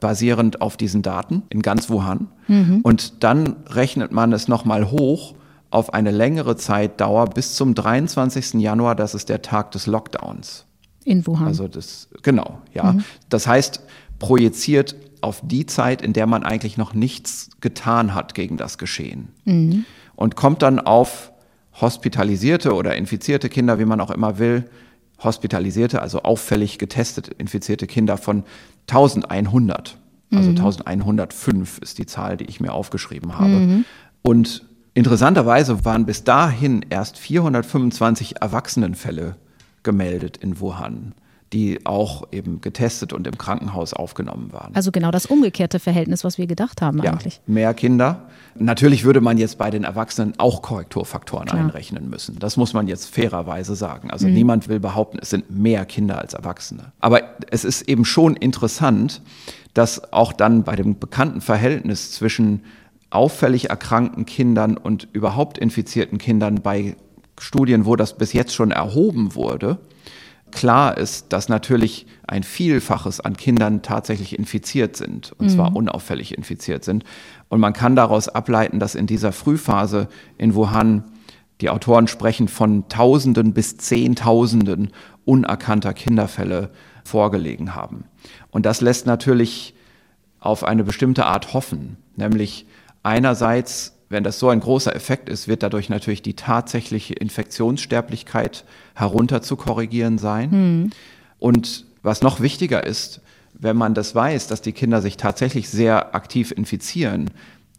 basierend 0.00 0.60
auf 0.60 0.76
diesen 0.76 1.02
Daten 1.02 1.44
in 1.48 1.62
ganz 1.62 1.88
Wuhan. 1.88 2.28
Mhm. 2.48 2.80
Und 2.82 3.22
dann 3.22 3.56
rechnet 3.68 4.12
man 4.12 4.32
es 4.32 4.48
nochmal 4.48 4.90
hoch 4.90 5.34
auf 5.70 5.94
eine 5.94 6.10
längere 6.10 6.56
Zeitdauer 6.56 7.26
bis 7.26 7.54
zum 7.54 7.74
23. 7.74 8.54
Januar, 8.54 8.96
das 8.96 9.14
ist 9.14 9.28
der 9.28 9.40
Tag 9.42 9.70
des 9.70 9.86
Lockdowns. 9.86 10.66
In 11.04 11.24
Wuhan. 11.24 11.46
Also 11.46 11.68
das, 11.68 12.08
genau, 12.22 12.60
ja. 12.74 12.92
Mhm. 12.92 13.04
Das 13.28 13.46
heißt, 13.46 13.80
projiziert 14.18 14.96
auf 15.20 15.40
die 15.44 15.64
Zeit, 15.66 16.02
in 16.02 16.12
der 16.12 16.26
man 16.26 16.42
eigentlich 16.42 16.76
noch 16.76 16.92
nichts 16.92 17.50
getan 17.60 18.14
hat 18.14 18.34
gegen 18.34 18.56
das 18.56 18.78
Geschehen. 18.78 19.28
Mhm 19.44 19.84
und 20.16 20.34
kommt 20.36 20.62
dann 20.62 20.80
auf 20.80 21.32
hospitalisierte 21.80 22.74
oder 22.74 22.96
infizierte 22.96 23.48
Kinder, 23.48 23.78
wie 23.78 23.84
man 23.84 24.00
auch 24.00 24.10
immer 24.10 24.38
will, 24.38 24.64
hospitalisierte, 25.22 26.02
also 26.02 26.22
auffällig 26.22 26.78
getestet 26.78 27.28
infizierte 27.38 27.86
Kinder 27.86 28.16
von 28.16 28.44
1100. 28.88 29.98
Also 30.32 30.50
mhm. 30.50 30.56
1105 30.56 31.78
ist 31.78 31.98
die 31.98 32.06
Zahl, 32.06 32.36
die 32.36 32.46
ich 32.46 32.60
mir 32.60 32.72
aufgeschrieben 32.72 33.38
habe. 33.38 33.50
Mhm. 33.50 33.84
Und 34.22 34.66
interessanterweise 34.94 35.84
waren 35.84 36.04
bis 36.04 36.24
dahin 36.24 36.84
erst 36.88 37.18
425 37.18 38.40
Erwachsenenfälle 38.40 39.36
gemeldet 39.82 40.36
in 40.38 40.58
Wuhan 40.58 41.14
die 41.56 41.86
auch 41.86 42.24
eben 42.32 42.60
getestet 42.60 43.14
und 43.14 43.26
im 43.26 43.38
Krankenhaus 43.38 43.94
aufgenommen 43.94 44.52
waren. 44.52 44.74
Also 44.74 44.92
genau 44.92 45.10
das 45.10 45.24
umgekehrte 45.24 45.80
Verhältnis, 45.80 46.22
was 46.22 46.36
wir 46.36 46.46
gedacht 46.46 46.82
haben 46.82 47.02
ja, 47.02 47.12
eigentlich. 47.12 47.40
Mehr 47.46 47.72
Kinder. 47.72 48.26
Natürlich 48.56 49.04
würde 49.04 49.22
man 49.22 49.38
jetzt 49.38 49.56
bei 49.56 49.70
den 49.70 49.82
Erwachsenen 49.84 50.34
auch 50.36 50.60
Korrekturfaktoren 50.60 51.46
Klar. 51.46 51.62
einrechnen 51.62 52.10
müssen. 52.10 52.38
Das 52.38 52.58
muss 52.58 52.74
man 52.74 52.88
jetzt 52.88 53.06
fairerweise 53.06 53.74
sagen. 53.74 54.10
Also 54.10 54.28
mhm. 54.28 54.34
niemand 54.34 54.68
will 54.68 54.80
behaupten, 54.80 55.18
es 55.18 55.30
sind 55.30 55.50
mehr 55.50 55.86
Kinder 55.86 56.18
als 56.18 56.34
Erwachsene. 56.34 56.92
Aber 57.00 57.22
es 57.50 57.64
ist 57.64 57.88
eben 57.88 58.04
schon 58.04 58.36
interessant, 58.36 59.22
dass 59.72 60.12
auch 60.12 60.34
dann 60.34 60.62
bei 60.62 60.76
dem 60.76 60.98
bekannten 60.98 61.40
Verhältnis 61.40 62.12
zwischen 62.12 62.64
auffällig 63.08 63.70
erkrankten 63.70 64.26
Kindern 64.26 64.76
und 64.76 65.08
überhaupt 65.14 65.56
infizierten 65.56 66.18
Kindern 66.18 66.56
bei 66.56 66.96
Studien, 67.40 67.86
wo 67.86 67.96
das 67.96 68.18
bis 68.18 68.34
jetzt 68.34 68.54
schon 68.54 68.72
erhoben 68.72 69.34
wurde, 69.34 69.78
klar 70.52 70.96
ist, 70.96 71.32
dass 71.32 71.48
natürlich 71.48 72.06
ein 72.26 72.42
Vielfaches 72.42 73.20
an 73.20 73.36
Kindern 73.36 73.82
tatsächlich 73.82 74.38
infiziert 74.38 74.96
sind, 74.96 75.32
und 75.38 75.46
mhm. 75.46 75.50
zwar 75.50 75.76
unauffällig 75.76 76.36
infiziert 76.36 76.84
sind. 76.84 77.04
Und 77.48 77.60
man 77.60 77.72
kann 77.72 77.96
daraus 77.96 78.28
ableiten, 78.28 78.78
dass 78.78 78.94
in 78.94 79.06
dieser 79.06 79.32
Frühphase 79.32 80.08
in 80.38 80.54
Wuhan 80.54 81.04
die 81.60 81.70
Autoren 81.70 82.06
sprechen 82.06 82.48
von 82.48 82.88
Tausenden 82.88 83.54
bis 83.54 83.76
Zehntausenden 83.78 84.90
unerkannter 85.24 85.94
Kinderfälle 85.94 86.70
vorgelegen 87.04 87.74
haben. 87.74 88.04
Und 88.50 88.66
das 88.66 88.80
lässt 88.80 89.06
natürlich 89.06 89.74
auf 90.40 90.64
eine 90.64 90.84
bestimmte 90.84 91.26
Art 91.26 91.54
hoffen, 91.54 91.96
nämlich 92.16 92.66
einerseits 93.02 93.95
wenn 94.08 94.24
das 94.24 94.38
so 94.38 94.48
ein 94.48 94.60
großer 94.60 94.94
Effekt 94.94 95.28
ist, 95.28 95.48
wird 95.48 95.62
dadurch 95.62 95.88
natürlich 95.88 96.22
die 96.22 96.34
tatsächliche 96.34 97.14
Infektionssterblichkeit 97.14 98.64
herunter 98.94 99.42
zu 99.42 99.56
korrigieren 99.56 100.18
sein. 100.18 100.50
Mhm. 100.50 100.90
Und 101.38 101.84
was 102.02 102.22
noch 102.22 102.40
wichtiger 102.40 102.86
ist, 102.86 103.20
wenn 103.52 103.76
man 103.76 103.94
das 103.94 104.14
weiß, 104.14 104.46
dass 104.48 104.60
die 104.60 104.72
Kinder 104.72 105.02
sich 105.02 105.16
tatsächlich 105.16 105.68
sehr 105.68 106.14
aktiv 106.14 106.52
infizieren, 106.52 107.30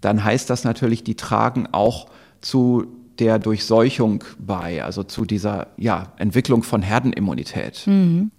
dann 0.01 0.23
heißt 0.23 0.49
das 0.49 0.63
natürlich, 0.63 1.03
die 1.03 1.15
tragen 1.15 1.67
auch 1.71 2.07
zu 2.41 2.87
der 3.19 3.39
Durchseuchung 3.39 4.23
bei, 4.37 4.83
also 4.83 5.03
zu 5.03 5.25
dieser 5.25 5.67
ja, 5.77 6.11
Entwicklung 6.17 6.63
von 6.63 6.81
Herdenimmunität. 6.81 7.83
Mhm. 7.87 8.31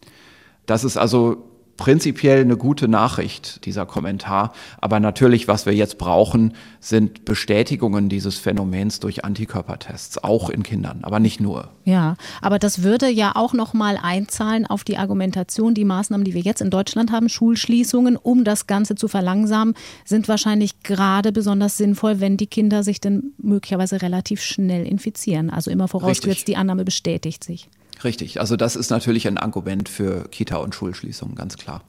Das 0.66 0.84
ist 0.84 0.96
also 0.96 1.47
prinzipiell 1.78 2.42
eine 2.42 2.58
gute 2.58 2.88
Nachricht, 2.88 3.64
dieser 3.64 3.86
Kommentar. 3.86 4.52
Aber 4.80 5.00
natürlich, 5.00 5.48
was 5.48 5.64
wir 5.64 5.72
jetzt 5.72 5.96
brauchen, 5.96 6.52
sind 6.80 7.24
Bestätigungen 7.24 8.10
dieses 8.10 8.36
Phänomens 8.36 9.00
durch 9.00 9.24
Antikörpertests, 9.24 10.22
auch 10.22 10.50
in 10.50 10.62
Kindern, 10.62 10.98
aber 11.02 11.20
nicht 11.20 11.40
nur. 11.40 11.70
Ja, 11.84 12.16
aber 12.42 12.58
das 12.58 12.82
würde 12.82 13.08
ja 13.08 13.32
auch 13.34 13.54
noch 13.54 13.72
mal 13.72 13.98
einzahlen 14.00 14.66
auf 14.66 14.84
die 14.84 14.98
Argumentation, 14.98 15.72
die 15.72 15.86
Maßnahmen, 15.86 16.24
die 16.24 16.34
wir 16.34 16.42
jetzt 16.42 16.60
in 16.60 16.70
Deutschland 16.70 17.12
haben, 17.12 17.30
Schulschließungen, 17.30 18.16
um 18.16 18.44
das 18.44 18.66
Ganze 18.66 18.96
zu 18.96 19.08
verlangsamen, 19.08 19.74
sind 20.04 20.28
wahrscheinlich 20.28 20.82
gerade 20.82 21.32
besonders 21.32 21.76
sinnvoll, 21.76 22.20
wenn 22.20 22.36
die 22.36 22.48
Kinder 22.48 22.82
sich 22.82 23.00
dann 23.00 23.32
möglicherweise 23.38 24.02
relativ 24.02 24.42
schnell 24.42 24.84
infizieren. 24.84 25.48
Also 25.48 25.70
immer 25.70 25.86
vorausgesetzt, 25.88 26.48
die 26.48 26.56
Annahme 26.56 26.84
bestätigt 26.84 27.44
sich. 27.44 27.70
Richtig, 28.04 28.40
also 28.40 28.56
das 28.56 28.76
ist 28.76 28.90
natürlich 28.90 29.26
ein 29.26 29.38
Argument 29.38 29.88
für 29.88 30.28
Kita- 30.28 30.58
und 30.58 30.74
Schulschließungen, 30.74 31.34
ganz 31.34 31.56
klar. 31.56 31.82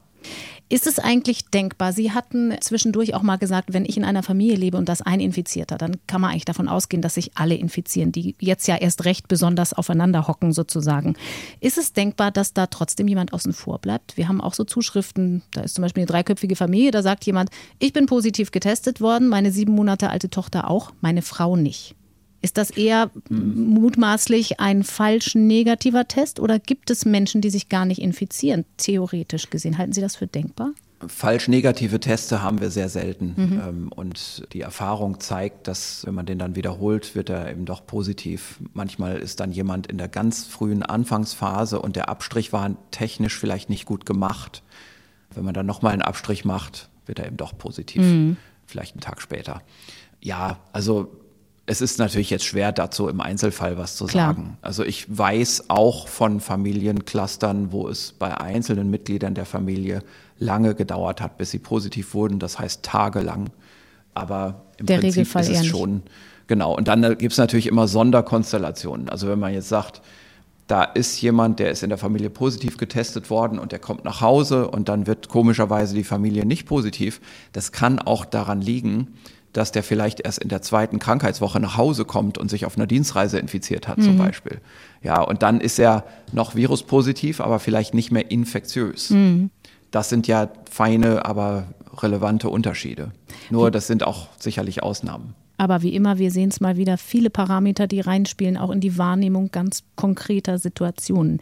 Ist 0.72 0.86
es 0.86 1.00
eigentlich 1.00 1.46
denkbar? 1.46 1.92
Sie 1.92 2.12
hatten 2.12 2.54
zwischendurch 2.60 3.14
auch 3.14 3.22
mal 3.22 3.38
gesagt, 3.38 3.72
wenn 3.72 3.84
ich 3.84 3.96
in 3.96 4.04
einer 4.04 4.22
Familie 4.22 4.54
lebe 4.54 4.76
und 4.76 4.88
das 4.88 5.02
ein 5.02 5.18
Infizierter, 5.18 5.78
dann 5.78 5.96
kann 6.06 6.20
man 6.20 6.30
eigentlich 6.30 6.44
davon 6.44 6.68
ausgehen, 6.68 7.02
dass 7.02 7.14
sich 7.14 7.32
alle 7.34 7.56
infizieren, 7.56 8.12
die 8.12 8.36
jetzt 8.38 8.68
ja 8.68 8.76
erst 8.76 9.04
recht 9.04 9.26
besonders 9.26 9.72
aufeinander 9.72 10.28
hocken 10.28 10.52
sozusagen. 10.52 11.16
Ist 11.58 11.76
es 11.76 11.92
denkbar, 11.92 12.30
dass 12.30 12.52
da 12.52 12.68
trotzdem 12.68 13.08
jemand 13.08 13.32
außen 13.32 13.52
vor 13.52 13.80
bleibt? 13.80 14.16
Wir 14.16 14.28
haben 14.28 14.40
auch 14.40 14.54
so 14.54 14.62
Zuschriften, 14.62 15.42
da 15.50 15.62
ist 15.62 15.74
zum 15.74 15.82
Beispiel 15.82 16.02
eine 16.02 16.08
dreiköpfige 16.08 16.54
Familie, 16.54 16.92
da 16.92 17.02
sagt 17.02 17.26
jemand, 17.26 17.50
ich 17.80 17.92
bin 17.92 18.06
positiv 18.06 18.52
getestet 18.52 19.00
worden, 19.00 19.26
meine 19.26 19.50
sieben 19.50 19.72
Monate 19.72 20.08
alte 20.08 20.30
Tochter 20.30 20.70
auch, 20.70 20.92
meine 21.00 21.22
Frau 21.22 21.56
nicht. 21.56 21.96
Ist 22.42 22.56
das 22.56 22.70
eher 22.70 23.10
mutmaßlich 23.28 24.60
ein 24.60 24.82
falsch 24.82 25.34
negativer 25.34 26.08
Test 26.08 26.40
oder 26.40 26.58
gibt 26.58 26.90
es 26.90 27.04
Menschen, 27.04 27.40
die 27.40 27.50
sich 27.50 27.68
gar 27.68 27.84
nicht 27.84 28.00
infizieren, 28.00 28.64
theoretisch 28.78 29.50
gesehen? 29.50 29.76
Halten 29.76 29.92
Sie 29.92 30.00
das 30.00 30.16
für 30.16 30.26
denkbar? 30.26 30.72
Falsch 31.06 31.48
negative 31.48 31.98
Teste 31.98 32.42
haben 32.42 32.60
wir 32.60 32.70
sehr 32.70 32.90
selten. 32.90 33.34
Mhm. 33.36 33.88
Und 33.88 34.44
die 34.52 34.60
Erfahrung 34.60 35.18
zeigt, 35.20 35.66
dass 35.66 36.04
wenn 36.04 36.14
man 36.14 36.26
den 36.26 36.38
dann 36.38 36.56
wiederholt, 36.56 37.14
wird 37.14 37.30
er 37.30 37.50
eben 37.50 37.64
doch 37.64 37.86
positiv. 37.86 38.58
Manchmal 38.74 39.18
ist 39.18 39.40
dann 39.40 39.50
jemand 39.50 39.86
in 39.86 39.96
der 39.96 40.08
ganz 40.08 40.44
frühen 40.46 40.82
Anfangsphase 40.82 41.80
und 41.80 41.96
der 41.96 42.10
Abstrich 42.10 42.52
war 42.52 42.76
technisch 42.90 43.38
vielleicht 43.38 43.70
nicht 43.70 43.86
gut 43.86 44.04
gemacht. 44.04 44.62
Wenn 45.34 45.44
man 45.44 45.54
dann 45.54 45.66
nochmal 45.66 45.92
einen 45.92 46.02
Abstrich 46.02 46.44
macht, 46.44 46.90
wird 47.06 47.18
er 47.18 47.26
eben 47.26 47.38
doch 47.38 47.56
positiv. 47.56 48.02
Mhm. 48.02 48.36
Vielleicht 48.66 48.94
einen 48.94 49.00
Tag 49.00 49.22
später. 49.22 49.62
Ja, 50.20 50.58
also 50.72 51.19
es 51.70 51.80
ist 51.80 52.00
natürlich 52.00 52.30
jetzt 52.30 52.44
schwer, 52.44 52.72
dazu 52.72 53.06
im 53.06 53.20
Einzelfall 53.20 53.78
was 53.78 53.94
zu 53.94 54.06
Klar. 54.06 54.34
sagen. 54.34 54.58
Also 54.60 54.84
ich 54.84 55.06
weiß 55.16 55.66
auch 55.68 56.08
von 56.08 56.40
Familienclustern, 56.40 57.70
wo 57.70 57.86
es 57.86 58.12
bei 58.12 58.36
einzelnen 58.36 58.90
Mitgliedern 58.90 59.34
der 59.34 59.46
Familie 59.46 60.02
lange 60.40 60.74
gedauert 60.74 61.20
hat, 61.20 61.38
bis 61.38 61.52
sie 61.52 61.60
positiv 61.60 62.12
wurden, 62.12 62.40
das 62.40 62.58
heißt 62.58 62.82
tagelang. 62.82 63.50
Aber 64.14 64.62
im 64.78 64.86
Der 64.86 64.98
Prinzip 64.98 65.18
Regelfall 65.18 65.42
ist 65.42 65.60
es 65.60 65.66
schon, 65.66 66.02
genau. 66.48 66.76
Und 66.76 66.88
dann 66.88 67.02
gibt 67.18 67.30
es 67.30 67.38
natürlich 67.38 67.68
immer 67.68 67.86
Sonderkonstellationen. 67.86 69.08
Also 69.08 69.28
wenn 69.28 69.38
man 69.38 69.54
jetzt 69.54 69.68
sagt, 69.68 70.02
da 70.66 70.82
ist 70.82 71.20
jemand, 71.20 71.60
der 71.60 71.70
ist 71.70 71.84
in 71.84 71.88
der 71.88 71.98
Familie 71.98 72.30
positiv 72.30 72.78
getestet 72.78 73.30
worden 73.30 73.60
und 73.60 73.70
der 73.70 73.78
kommt 73.78 74.04
nach 74.04 74.20
Hause 74.20 74.68
und 74.68 74.88
dann 74.88 75.06
wird 75.06 75.28
komischerweise 75.28 75.94
die 75.94 76.04
Familie 76.04 76.44
nicht 76.44 76.66
positiv. 76.66 77.20
Das 77.52 77.70
kann 77.70 78.00
auch 78.00 78.24
daran 78.24 78.60
liegen, 78.60 79.14
dass 79.52 79.72
der 79.72 79.82
vielleicht 79.82 80.20
erst 80.20 80.38
in 80.38 80.48
der 80.48 80.62
zweiten 80.62 80.98
Krankheitswoche 80.98 81.60
nach 81.60 81.76
Hause 81.76 82.04
kommt 82.04 82.38
und 82.38 82.50
sich 82.50 82.66
auf 82.66 82.76
einer 82.76 82.86
Dienstreise 82.86 83.38
infiziert 83.38 83.88
hat, 83.88 83.98
mhm. 83.98 84.02
zum 84.02 84.18
Beispiel. 84.18 84.60
Ja, 85.02 85.20
und 85.22 85.42
dann 85.42 85.60
ist 85.60 85.78
er 85.78 86.04
noch 86.32 86.54
viruspositiv, 86.54 87.40
aber 87.40 87.58
vielleicht 87.58 87.94
nicht 87.94 88.10
mehr 88.10 88.30
infektiös. 88.30 89.10
Mhm. 89.10 89.50
Das 89.90 90.08
sind 90.08 90.26
ja 90.28 90.48
feine, 90.70 91.24
aber 91.24 91.68
relevante 91.96 92.48
Unterschiede. 92.48 93.10
Nur 93.50 93.70
das 93.70 93.86
sind 93.86 94.04
auch 94.04 94.28
sicherlich 94.38 94.82
Ausnahmen. 94.82 95.34
Aber 95.60 95.82
wie 95.82 95.94
immer, 95.94 96.16
wir 96.18 96.30
sehen 96.30 96.48
es 96.48 96.60
mal 96.60 96.78
wieder, 96.78 96.96
viele 96.96 97.28
Parameter, 97.28 97.86
die 97.86 98.00
reinspielen, 98.00 98.56
auch 98.56 98.70
in 98.70 98.80
die 98.80 98.96
Wahrnehmung 98.96 99.50
ganz 99.50 99.82
konkreter 99.94 100.58
Situationen. 100.58 101.40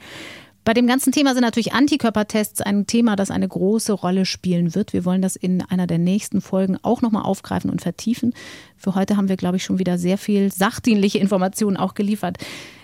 Bei 0.69 0.75
dem 0.75 0.87
ganzen 0.87 1.13
Thema 1.13 1.33
sind 1.33 1.45
natürlich 1.45 1.73
Antikörpertests 1.73 2.61
ein 2.61 2.87
Thema, 2.87 3.17
das 3.17 3.31
eine 3.31 3.49
große 3.49 3.91
Rolle 3.91 4.27
spielen 4.27 4.75
wird. 4.75 4.93
Wir 4.93 5.07
wollen 5.07 5.23
das 5.23 5.35
in 5.35 5.63
einer 5.63 5.87
der 5.87 5.97
nächsten 5.97 6.43
Folgen 6.43 6.77
auch 6.83 7.01
nochmal 7.01 7.23
aufgreifen 7.23 7.71
und 7.71 7.81
vertiefen. 7.81 8.35
Für 8.77 8.95
heute 8.95 9.17
haben 9.17 9.31
wir, 9.31 9.39
glaube 9.39 9.57
ich, 9.57 9.65
schon 9.65 9.79
wieder 9.79 9.97
sehr 9.97 10.19
viel 10.19 10.53
sachdienliche 10.53 11.21
Informationen 11.21 11.79
auch 11.79 11.95
geliefert. 11.95 12.37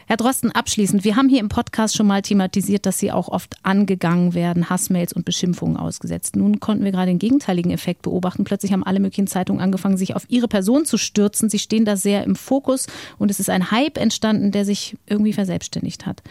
Herr 0.06 0.16
Drosten, 0.16 0.50
abschließend, 0.50 1.04
wir 1.04 1.16
haben 1.16 1.28
hier 1.28 1.40
im 1.40 1.50
Podcast 1.50 1.94
schon 1.94 2.06
mal 2.06 2.22
thematisiert, 2.22 2.86
dass 2.86 2.98
Sie 2.98 3.12
auch 3.12 3.28
oft 3.28 3.56
angegangen 3.64 4.32
werden, 4.32 4.70
Hassmails 4.70 5.12
und 5.12 5.26
Beschimpfungen 5.26 5.76
ausgesetzt. 5.76 6.36
Nun 6.36 6.60
konnten 6.60 6.84
wir 6.84 6.92
gerade 6.92 7.10
den 7.10 7.18
gegenteiligen 7.18 7.70
Effekt 7.70 8.00
beobachten. 8.00 8.44
Plötzlich 8.44 8.72
haben 8.72 8.82
alle 8.82 9.00
möglichen 9.00 9.26
Zeitungen 9.26 9.60
angefangen, 9.60 9.98
sich 9.98 10.16
auf 10.16 10.24
Ihre 10.28 10.48
Person 10.48 10.86
zu 10.86 10.96
stürzen. 10.96 11.50
Sie 11.50 11.58
stehen 11.58 11.84
da 11.84 11.96
sehr 11.96 12.24
im 12.24 12.34
Fokus 12.34 12.86
und 13.18 13.30
es 13.30 13.40
ist 13.40 13.50
ein 13.50 13.70
Hype 13.70 13.98
entstanden, 13.98 14.52
der 14.52 14.64
sich 14.64 14.96
irgendwie 15.06 15.34
verselbstständigt 15.34 16.06
hat. 16.06 16.22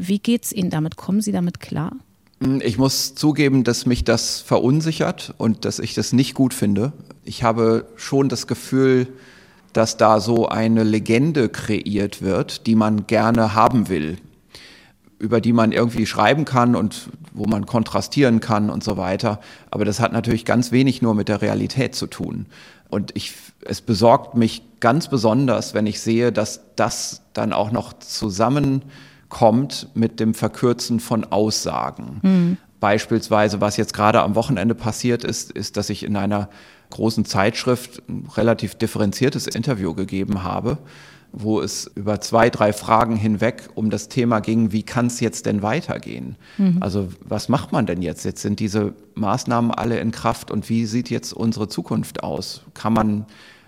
Wie 0.00 0.18
geht's 0.18 0.52
Ihnen 0.52 0.70
damit? 0.70 0.96
Kommen 0.96 1.20
Sie 1.20 1.32
damit 1.32 1.60
klar? 1.60 1.92
Ich 2.60 2.78
muss 2.78 3.16
zugeben, 3.16 3.64
dass 3.64 3.84
mich 3.84 4.04
das 4.04 4.40
verunsichert 4.40 5.34
und 5.38 5.64
dass 5.64 5.80
ich 5.80 5.94
das 5.94 6.12
nicht 6.12 6.34
gut 6.34 6.54
finde. 6.54 6.92
Ich 7.24 7.42
habe 7.42 7.86
schon 7.96 8.28
das 8.28 8.46
Gefühl, 8.46 9.08
dass 9.72 9.96
da 9.96 10.20
so 10.20 10.48
eine 10.48 10.84
Legende 10.84 11.48
kreiert 11.48 12.22
wird, 12.22 12.66
die 12.68 12.76
man 12.76 13.08
gerne 13.08 13.54
haben 13.54 13.88
will, 13.88 14.18
über 15.18 15.40
die 15.40 15.52
man 15.52 15.72
irgendwie 15.72 16.06
schreiben 16.06 16.44
kann 16.44 16.76
und 16.76 17.08
wo 17.32 17.44
man 17.46 17.66
kontrastieren 17.66 18.38
kann 18.38 18.70
und 18.70 18.84
so 18.84 18.96
weiter. 18.96 19.40
Aber 19.72 19.84
das 19.84 19.98
hat 19.98 20.12
natürlich 20.12 20.44
ganz 20.44 20.70
wenig 20.70 21.02
nur 21.02 21.14
mit 21.14 21.28
der 21.28 21.42
Realität 21.42 21.96
zu 21.96 22.06
tun. 22.06 22.46
Und 22.88 23.10
ich, 23.16 23.34
es 23.64 23.80
besorgt 23.80 24.36
mich 24.36 24.62
ganz 24.78 25.08
besonders, 25.08 25.74
wenn 25.74 25.86
ich 25.86 26.00
sehe, 26.00 26.30
dass 26.30 26.60
das 26.76 27.22
dann 27.32 27.52
auch 27.52 27.72
noch 27.72 27.94
zusammenkommt 29.28 29.88
mit 29.94 30.20
dem 30.20 30.34
Verkürzen 30.34 31.00
von 31.00 31.24
Aussagen. 31.24 32.20
Mhm. 32.22 32.56
Beispielsweise, 32.80 33.60
was 33.60 33.76
jetzt 33.76 33.92
gerade 33.92 34.22
am 34.22 34.34
Wochenende 34.34 34.74
passiert 34.74 35.24
ist, 35.24 35.50
ist, 35.50 35.76
dass 35.76 35.90
ich 35.90 36.04
in 36.04 36.16
einer 36.16 36.48
großen 36.90 37.24
Zeitschrift 37.24 38.02
ein 38.08 38.28
relativ 38.36 38.76
differenziertes 38.76 39.46
Interview 39.46 39.94
gegeben 39.94 40.44
habe, 40.44 40.78
wo 41.32 41.60
es 41.60 41.90
über 41.94 42.20
zwei, 42.20 42.48
drei 42.48 42.72
Fragen 42.72 43.16
hinweg 43.16 43.68
um 43.74 43.90
das 43.90 44.08
Thema 44.08 44.40
ging, 44.40 44.72
wie 44.72 44.84
kann 44.84 45.06
es 45.06 45.20
jetzt 45.20 45.44
denn 45.44 45.60
weitergehen? 45.60 46.36
Mhm. 46.56 46.78
Also 46.80 47.08
was 47.20 47.48
macht 47.48 47.72
man 47.72 47.84
denn 47.84 48.00
jetzt? 48.00 48.24
Jetzt 48.24 48.42
sind 48.42 48.60
diese 48.60 48.94
Maßnahmen 49.16 49.72
alle 49.72 49.98
in 49.98 50.12
Kraft 50.12 50.50
und 50.50 50.68
wie 50.70 50.86
sieht 50.86 51.10
jetzt 51.10 51.32
unsere 51.32 51.68
Zukunft 51.68 52.22
aus? 52.22 52.62
Kann 52.74 52.94
man 52.94 53.26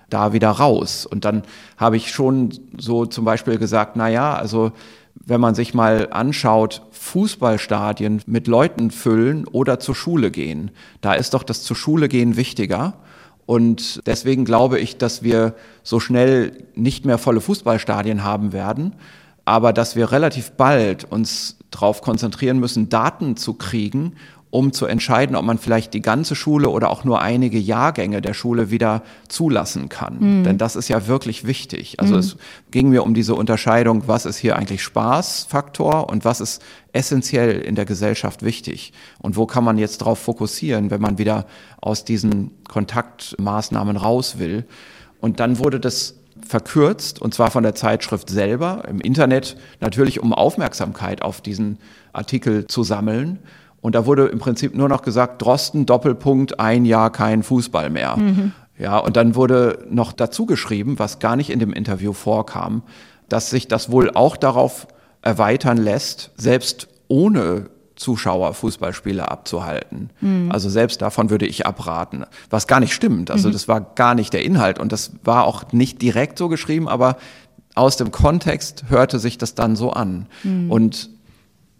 da 0.09 0.33
wieder 0.33 0.51
raus? 0.51 1.05
Und 1.05 1.25
dann 1.25 1.43
habe 1.77 1.97
ich 1.97 2.11
schon 2.13 2.51
so 2.79 3.05
zum 3.07 3.25
Beispiel 3.25 3.59
gesagt, 3.59 3.97
na 3.97 4.09
ja, 4.09 4.35
also 4.35 4.73
wenn 5.15 5.41
man 5.41 5.55
sich 5.55 5.75
mal 5.75 6.09
anschaut, 6.11 6.83
Fußballstadien 6.93 8.23
mit 8.27 8.47
Leuten 8.47 8.91
füllen 8.91 9.47
oder 9.47 9.79
zur 9.81 9.95
Schule 9.95 10.31
gehen, 10.31 10.71
da 11.01 11.15
ist 11.15 11.35
doch 11.35 11.43
das 11.43 11.63
zur 11.63 11.77
Schule 11.77 12.09
gehen 12.09 12.37
wichtiger. 12.37 12.95
Und 13.47 14.07
deswegen 14.07 14.45
glaube 14.45 14.79
ich, 14.79 14.97
dass 14.97 15.23
wir 15.23 15.55
so 15.83 15.99
schnell 15.99 16.65
nicht 16.75 17.05
mehr 17.05 17.19
volle 17.19 17.41
Fußballstadien 17.41 18.23
haben 18.23 18.53
werden, 18.53 18.95
aber 19.45 19.73
dass 19.73 19.97
wir 19.97 20.13
relativ 20.13 20.53
bald 20.53 21.05
uns 21.05 21.59
darauf 21.71 22.03
konzentrieren 22.03 22.59
müssen, 22.59 22.89
Daten 22.89 23.37
zu 23.37 23.55
kriegen, 23.55 24.15
um 24.51 24.73
zu 24.73 24.87
entscheiden, 24.87 25.37
ob 25.37 25.45
man 25.45 25.59
vielleicht 25.59 25.95
die 25.95 26.03
ganze 26.03 26.35
Schule 26.35 26.71
oder 26.71 26.91
auch 26.91 27.05
nur 27.05 27.23
einige 27.23 27.59
Jahrgänge 27.59 28.21
der 28.21 28.35
Schule 28.35 28.71
wieder 28.71 29.03
zulassen 29.29 29.89
kann. 29.89 30.19
Mhm. 30.19 30.45
Denn 30.45 30.59
das 30.59 30.75
ist 30.75 30.89
ja 30.89 31.07
wirklich 31.07 31.47
wichtig. 31.47 32.01
Also 32.01 32.15
mhm. 32.15 32.21
es 32.21 32.37
ging 32.73 32.91
mir 32.91 33.05
um 33.05 33.15
diese 33.15 33.35
Unterscheidung, 33.35 34.09
was 34.09 34.27
ist 34.27 34.39
hier 34.39 34.57
eigentlich 34.57 34.83
Spaßfaktor 34.83 36.11
und 36.11 36.25
was 36.25 36.41
ist 36.41 36.63
essentiell 36.93 37.61
in 37.61 37.77
der 37.77 37.85
Gesellschaft 37.85 38.43
wichtig. 38.43 38.93
Und 39.21 39.37
wo 39.37 39.47
kann 39.47 39.63
man 39.63 39.79
jetzt 39.79 40.01
darauf 40.01 40.19
fokussieren, 40.19 40.91
wenn 40.91 41.01
man 41.01 41.19
wieder 41.19 41.47
aus 41.81 42.05
diesen 42.05 42.51
Kontaktmaßnahmen 42.67 43.97
raus 43.97 44.39
will. 44.41 44.65
Und 45.21 45.39
dann 45.39 45.59
wurde 45.59 45.79
das 45.79 46.17
verkürzt, 46.45 47.23
und 47.23 47.35
zwar 47.35 47.53
von 47.53 47.63
der 47.63 47.77
Zeitschrift 47.77 48.31
selber 48.31 48.83
im 48.89 49.01
Internet, 49.01 49.57
natürlich 49.81 50.21
um 50.21 50.33
Aufmerksamkeit 50.33 51.23
auf 51.23 51.41
diesen 51.41 51.79
Artikel 52.13 52.67
zu 52.67 52.83
sammeln. 52.83 53.39
Und 53.81 53.95
da 53.95 54.07
wurde 54.07 54.27
im 54.27 54.39
Prinzip 54.39 54.75
nur 54.75 54.89
noch 54.89 55.03
gesagt, 55.03 55.43
Drosten, 55.43 55.87
Doppelpunkt, 55.87 56.61
ein 56.61 56.85
Jahr 56.85 57.11
kein 57.11 57.43
Fußball 57.43 57.91
mehr. 57.91 58.17
Mhm. 58.17 58.53
Ja, 58.79 58.99
und 58.99 59.17
dann 59.17 59.35
wurde 59.35 59.85
noch 59.91 60.13
dazu 60.13 60.47
geschrieben, 60.47 60.99
was 60.99 61.19
gar 61.19 61.37
nicht 61.37 61.51
in 61.51 61.59
dem 61.59 61.73
Interview 61.73 62.13
vorkam, 62.13 62.83
dass 63.29 63.51
sich 63.51 63.69
das 63.69 63.91
wohl 63.91 64.11
auch 64.11 64.37
darauf 64.37 64.87
erweitern 65.23 65.77
lässt, 65.77 66.31
selbst 66.37 66.89
ohne 67.09 67.67
Zuschauer 67.95 68.55
Fußballspiele 68.55 69.31
abzuhalten. 69.31 70.11
Mhm. 70.21 70.51
Also 70.51 70.71
selbst 70.71 71.03
davon 71.03 71.29
würde 71.29 71.47
ich 71.47 71.67
abraten, 71.67 72.25
was 72.49 72.67
gar 72.67 72.81
nicht 72.81 72.95
stimmt. 72.95 73.31
Also 73.31 73.49
mhm. 73.49 73.53
das 73.53 73.69
war 73.69 73.81
gar 73.81 74.15
nicht 74.15 74.33
der 74.33 74.43
Inhalt 74.43 74.79
und 74.79 74.93
das 74.93 75.13
war 75.23 75.45
auch 75.45 75.73
nicht 75.73 76.01
direkt 76.01 76.39
so 76.39 76.49
geschrieben, 76.49 76.89
aber 76.89 77.19
aus 77.75 77.99
dem 77.99 78.11
Kontext 78.11 78.85
hörte 78.89 79.19
sich 79.19 79.37
das 79.37 79.55
dann 79.55 79.77
so 79.77 79.91
an. 79.91 80.27
Mhm. 80.43 80.71
Und 80.71 81.11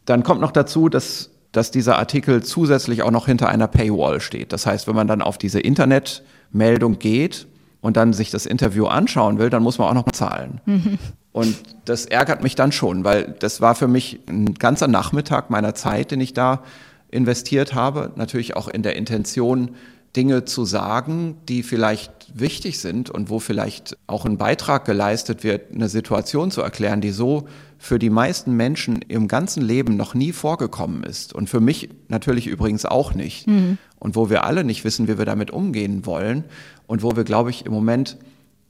dann 0.05 0.23
kommt 0.23 0.43
noch 0.43 0.53
dazu, 0.53 0.91
dass 0.91 1.30
dass 1.53 1.71
dieser 1.71 1.99
Artikel 1.99 2.43
zusätzlich 2.43 3.03
auch 3.03 3.11
noch 3.11 3.27
hinter 3.27 3.49
einer 3.49 3.67
Paywall 3.67 4.21
steht. 4.21 4.53
Das 4.53 4.67
heißt, 4.67 4.87
wenn 4.87 4.95
man 4.95 5.09
dann 5.09 5.23
auf 5.23 5.39
diese 5.39 5.61
Internetmeldung 5.61 6.99
geht 6.99 7.47
und 7.81 7.97
dann 7.97 8.13
sich 8.13 8.31
das 8.31 8.47
Interview 8.47 8.87
anschauen 8.87 9.39
will, 9.39 9.51
dann 9.51 9.63
muss 9.63 9.79
man 9.79 9.89
auch 9.89 9.95
noch 9.95 10.13
zahlen. 10.13 10.61
Mhm. 10.67 10.99
Und 11.33 11.57
das 11.85 12.07
ärgert 12.07 12.43
mich 12.43 12.55
dann 12.57 12.73
schon, 12.73 13.05
weil 13.05 13.35
das 13.39 13.61
war 13.61 13.75
für 13.75 13.89
mich 13.89 14.21
ein 14.29 14.55
ganzer 14.55 14.89
Nachmittag 14.89 15.51
meiner 15.51 15.75
Zeit, 15.75 16.11
den 16.11 16.21
ich 16.21 16.35
da 16.35 16.63
investiert 17.11 17.75
habe. 17.75 18.13
Natürlich 18.17 18.57
auch 18.57 18.69
in 18.69 18.83
der 18.83 18.97
Intention, 18.97 19.71
Dinge 20.17 20.45
zu 20.45 20.65
sagen, 20.65 21.37
die 21.49 21.63
vielleicht 21.63 22.21
wichtig 22.35 22.81
sind 22.81 23.11
und 23.11 23.31
wo 23.31 23.39
vielleicht 23.39 23.97
auch 24.07 24.25
ein 24.25 24.39
Beitrag 24.39 24.85
geleistet 24.85 25.45
wird, 25.45 25.73
eine 25.73 25.89
Situation 25.89 26.51
zu 26.51 26.63
erklären, 26.63 27.01
die 27.01 27.11
so 27.11 27.47
für 27.79 27.99
die 27.99 28.11
meisten 28.11 28.57
Menschen 28.57 29.03
im 29.03 29.29
ganzen 29.29 29.63
Leben 29.63 29.97
noch 29.97 30.15
nie 30.15 30.33
vorgekommen 30.33 31.05
ist. 31.05 31.33
Und 31.33 31.49
für 31.49 31.61
mich 31.61 31.91
natürlich 32.09 32.47
übrigens 32.47 32.85
auch 32.85 33.15
nicht. 33.15 33.47
Mhm. 33.47 33.79
Und 33.99 34.17
wo 34.17 34.31
wir 34.31 34.45
alle 34.45 34.65
nicht 34.65 34.85
wissen, 34.85 35.07
wie 35.07 35.17
wir 35.17 35.25
damit 35.25 35.51
umgehen 35.51 36.05
wollen. 36.07 36.45
Und 36.87 37.03
wo 37.03 37.15
wir, 37.15 37.25
glaube 37.25 37.51
ich, 37.51 37.65
im 37.65 37.73
Moment 37.73 38.17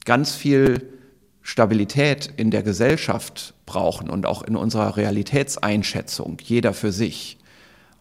ganz 0.05 0.35
viel 0.35 0.83
Stabilität 1.42 2.31
in 2.37 2.50
der 2.50 2.62
Gesellschaft 2.62 3.55
brauchen 3.64 4.11
und 4.11 4.26
auch 4.26 4.42
in 4.42 4.57
unserer 4.57 4.96
Realitätseinschätzung, 4.96 6.37
jeder 6.42 6.74
für 6.74 6.92
sich. 6.92 7.38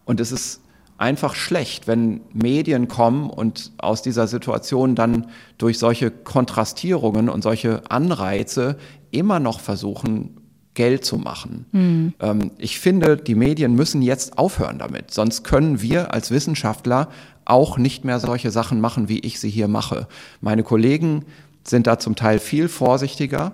Und 0.04 0.20
es 0.20 0.30
ist 0.30 0.60
einfach 1.00 1.34
schlecht, 1.34 1.86
wenn 1.88 2.20
Medien 2.32 2.86
kommen 2.86 3.30
und 3.30 3.72
aus 3.78 4.02
dieser 4.02 4.26
Situation 4.26 4.94
dann 4.94 5.28
durch 5.56 5.78
solche 5.78 6.10
Kontrastierungen 6.10 7.30
und 7.30 7.42
solche 7.42 7.90
Anreize 7.90 8.76
immer 9.10 9.40
noch 9.40 9.60
versuchen, 9.60 10.36
Geld 10.74 11.04
zu 11.04 11.16
machen. 11.16 11.66
Mhm. 11.72 12.14
Ähm, 12.20 12.50
ich 12.58 12.78
finde, 12.78 13.16
die 13.16 13.34
Medien 13.34 13.74
müssen 13.74 14.02
jetzt 14.02 14.38
aufhören 14.38 14.78
damit. 14.78 15.10
Sonst 15.10 15.42
können 15.42 15.80
wir 15.80 16.12
als 16.12 16.30
Wissenschaftler 16.30 17.08
auch 17.46 17.78
nicht 17.78 18.04
mehr 18.04 18.20
solche 18.20 18.50
Sachen 18.50 18.80
machen, 18.80 19.08
wie 19.08 19.20
ich 19.20 19.40
sie 19.40 19.50
hier 19.50 19.68
mache. 19.68 20.06
Meine 20.42 20.62
Kollegen 20.62 21.24
sind 21.64 21.86
da 21.86 21.98
zum 21.98 22.14
Teil 22.14 22.38
viel 22.38 22.68
vorsichtiger 22.68 23.52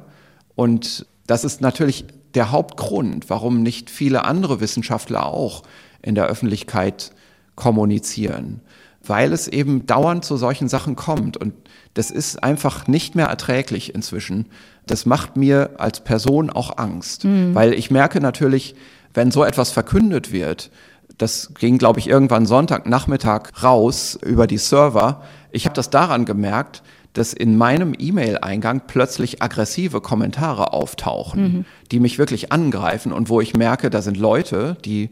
und 0.56 1.06
das 1.26 1.44
ist 1.44 1.60
natürlich 1.60 2.04
der 2.34 2.50
Hauptgrund, 2.50 3.30
warum 3.30 3.62
nicht 3.62 3.88
viele 3.88 4.24
andere 4.24 4.60
Wissenschaftler 4.60 5.26
auch 5.26 5.62
in 6.02 6.14
der 6.14 6.26
Öffentlichkeit 6.26 7.12
kommunizieren, 7.56 8.60
weil 9.04 9.32
es 9.32 9.48
eben 9.48 9.86
dauernd 9.86 10.24
zu 10.24 10.36
solchen 10.36 10.68
Sachen 10.68 10.94
kommt 10.94 11.36
und 11.36 11.54
das 11.94 12.10
ist 12.10 12.42
einfach 12.42 12.86
nicht 12.86 13.14
mehr 13.14 13.26
erträglich 13.26 13.94
inzwischen. 13.94 14.46
Das 14.86 15.06
macht 15.06 15.36
mir 15.36 15.70
als 15.78 16.00
Person 16.00 16.50
auch 16.50 16.78
Angst, 16.78 17.24
mhm. 17.24 17.54
weil 17.54 17.72
ich 17.72 17.90
merke 17.90 18.20
natürlich, 18.20 18.74
wenn 19.14 19.30
so 19.30 19.42
etwas 19.42 19.70
verkündet 19.70 20.30
wird, 20.30 20.70
das 21.18 21.54
ging, 21.58 21.78
glaube 21.78 21.98
ich, 21.98 22.08
irgendwann 22.08 22.44
Sonntagnachmittag 22.46 23.62
raus 23.62 24.18
über 24.22 24.46
die 24.46 24.58
Server. 24.58 25.22
Ich 25.50 25.64
habe 25.64 25.74
das 25.74 25.88
daran 25.88 26.26
gemerkt, 26.26 26.82
dass 27.14 27.32
in 27.32 27.56
meinem 27.56 27.94
E-Mail-Eingang 27.98 28.82
plötzlich 28.86 29.42
aggressive 29.42 30.02
Kommentare 30.02 30.74
auftauchen, 30.74 31.42
mhm. 31.42 31.64
die 31.90 32.00
mich 32.00 32.18
wirklich 32.18 32.52
angreifen 32.52 33.12
und 33.12 33.30
wo 33.30 33.40
ich 33.40 33.56
merke, 33.56 33.88
da 33.88 34.02
sind 34.02 34.18
Leute, 34.18 34.76
die 34.84 35.08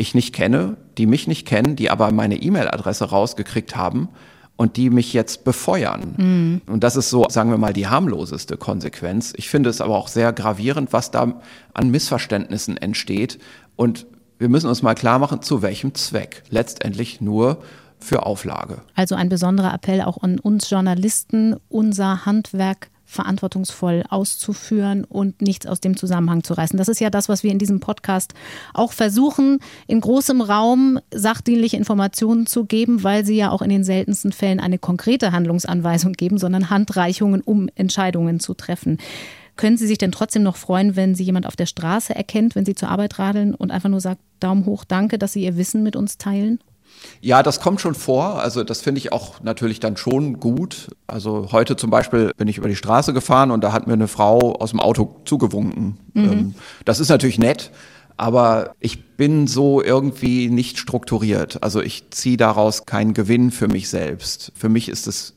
ich 0.00 0.14
nicht 0.14 0.34
kenne, 0.34 0.76
die 0.98 1.06
mich 1.06 1.28
nicht 1.28 1.46
kennen, 1.46 1.76
die 1.76 1.90
aber 1.90 2.10
meine 2.10 2.36
E-Mail-Adresse 2.36 3.04
rausgekriegt 3.04 3.76
haben 3.76 4.08
und 4.56 4.76
die 4.76 4.90
mich 4.90 5.12
jetzt 5.12 5.44
befeuern. 5.44 6.14
Mhm. 6.16 6.60
Und 6.66 6.84
das 6.84 6.96
ist 6.96 7.10
so, 7.10 7.26
sagen 7.28 7.50
wir 7.50 7.58
mal, 7.58 7.72
die 7.72 7.86
harmloseste 7.86 8.56
Konsequenz. 8.56 9.32
Ich 9.36 9.48
finde 9.48 9.70
es 9.70 9.80
aber 9.80 9.96
auch 9.96 10.08
sehr 10.08 10.32
gravierend, 10.32 10.92
was 10.92 11.10
da 11.10 11.40
an 11.74 11.90
Missverständnissen 11.90 12.76
entsteht. 12.76 13.38
Und 13.76 14.06
wir 14.38 14.48
müssen 14.48 14.68
uns 14.68 14.82
mal 14.82 14.94
klar 14.94 15.18
machen, 15.18 15.42
zu 15.42 15.62
welchem 15.62 15.94
Zweck. 15.94 16.42
Letztendlich 16.50 17.20
nur 17.20 17.62
für 17.98 18.24
Auflage. 18.24 18.78
Also 18.94 19.14
ein 19.14 19.28
besonderer 19.28 19.74
Appell 19.74 20.02
auch 20.02 20.22
an 20.22 20.38
uns 20.38 20.68
Journalisten, 20.70 21.56
unser 21.68 22.24
Handwerk 22.26 22.88
verantwortungsvoll 23.10 24.04
auszuführen 24.08 25.04
und 25.04 25.42
nichts 25.42 25.66
aus 25.66 25.80
dem 25.80 25.96
Zusammenhang 25.96 26.44
zu 26.44 26.54
reißen. 26.54 26.78
Das 26.78 26.88
ist 26.88 27.00
ja 27.00 27.10
das, 27.10 27.28
was 27.28 27.42
wir 27.42 27.50
in 27.50 27.58
diesem 27.58 27.80
Podcast 27.80 28.34
auch 28.72 28.92
versuchen, 28.92 29.58
in 29.86 30.00
großem 30.00 30.40
Raum 30.40 31.00
sachdienliche 31.12 31.76
Informationen 31.76 32.46
zu 32.46 32.64
geben, 32.64 33.02
weil 33.02 33.24
sie 33.24 33.36
ja 33.36 33.50
auch 33.50 33.62
in 33.62 33.70
den 33.70 33.84
seltensten 33.84 34.32
Fällen 34.32 34.60
eine 34.60 34.78
konkrete 34.78 35.32
Handlungsanweisung 35.32 36.12
geben, 36.12 36.38
sondern 36.38 36.70
Handreichungen, 36.70 37.40
um 37.40 37.68
Entscheidungen 37.74 38.40
zu 38.40 38.54
treffen. 38.54 38.98
Können 39.56 39.76
Sie 39.76 39.86
sich 39.86 39.98
denn 39.98 40.12
trotzdem 40.12 40.42
noch 40.42 40.56
freuen, 40.56 40.96
wenn 40.96 41.14
Sie 41.14 41.24
jemand 41.24 41.46
auf 41.46 41.56
der 41.56 41.66
Straße 41.66 42.14
erkennt, 42.14 42.54
wenn 42.54 42.64
Sie 42.64 42.74
zur 42.74 42.88
Arbeit 42.88 43.18
radeln 43.18 43.54
und 43.54 43.70
einfach 43.70 43.90
nur 43.90 44.00
sagt, 44.00 44.22
Daumen 44.38 44.64
hoch, 44.64 44.84
danke, 44.84 45.18
dass 45.18 45.34
Sie 45.34 45.44
Ihr 45.44 45.58
Wissen 45.58 45.82
mit 45.82 45.96
uns 45.96 46.16
teilen? 46.16 46.60
Ja, 47.20 47.42
das 47.42 47.60
kommt 47.60 47.80
schon 47.80 47.94
vor. 47.94 48.40
Also 48.40 48.64
das 48.64 48.80
finde 48.80 48.98
ich 48.98 49.12
auch 49.12 49.42
natürlich 49.42 49.80
dann 49.80 49.96
schon 49.96 50.40
gut. 50.40 50.88
Also 51.06 51.48
heute 51.52 51.76
zum 51.76 51.90
Beispiel 51.90 52.32
bin 52.36 52.48
ich 52.48 52.58
über 52.58 52.68
die 52.68 52.76
Straße 52.76 53.12
gefahren 53.12 53.50
und 53.50 53.62
da 53.62 53.72
hat 53.72 53.86
mir 53.86 53.92
eine 53.92 54.08
Frau 54.08 54.54
aus 54.54 54.70
dem 54.70 54.80
Auto 54.80 55.16
zugewunken. 55.24 55.98
Mhm. 56.14 56.24
Ähm, 56.24 56.54
das 56.84 57.00
ist 57.00 57.08
natürlich 57.08 57.38
nett. 57.38 57.70
Aber 58.16 58.74
ich 58.80 59.16
bin 59.16 59.46
so 59.46 59.82
irgendwie 59.82 60.50
nicht 60.50 60.78
strukturiert. 60.78 61.62
Also 61.62 61.80
ich 61.80 62.10
ziehe 62.10 62.36
daraus 62.36 62.84
keinen 62.84 63.14
Gewinn 63.14 63.50
für 63.50 63.66
mich 63.66 63.88
selbst. 63.88 64.52
Für 64.54 64.68
mich 64.68 64.90
ist 64.90 65.06
es 65.06 65.34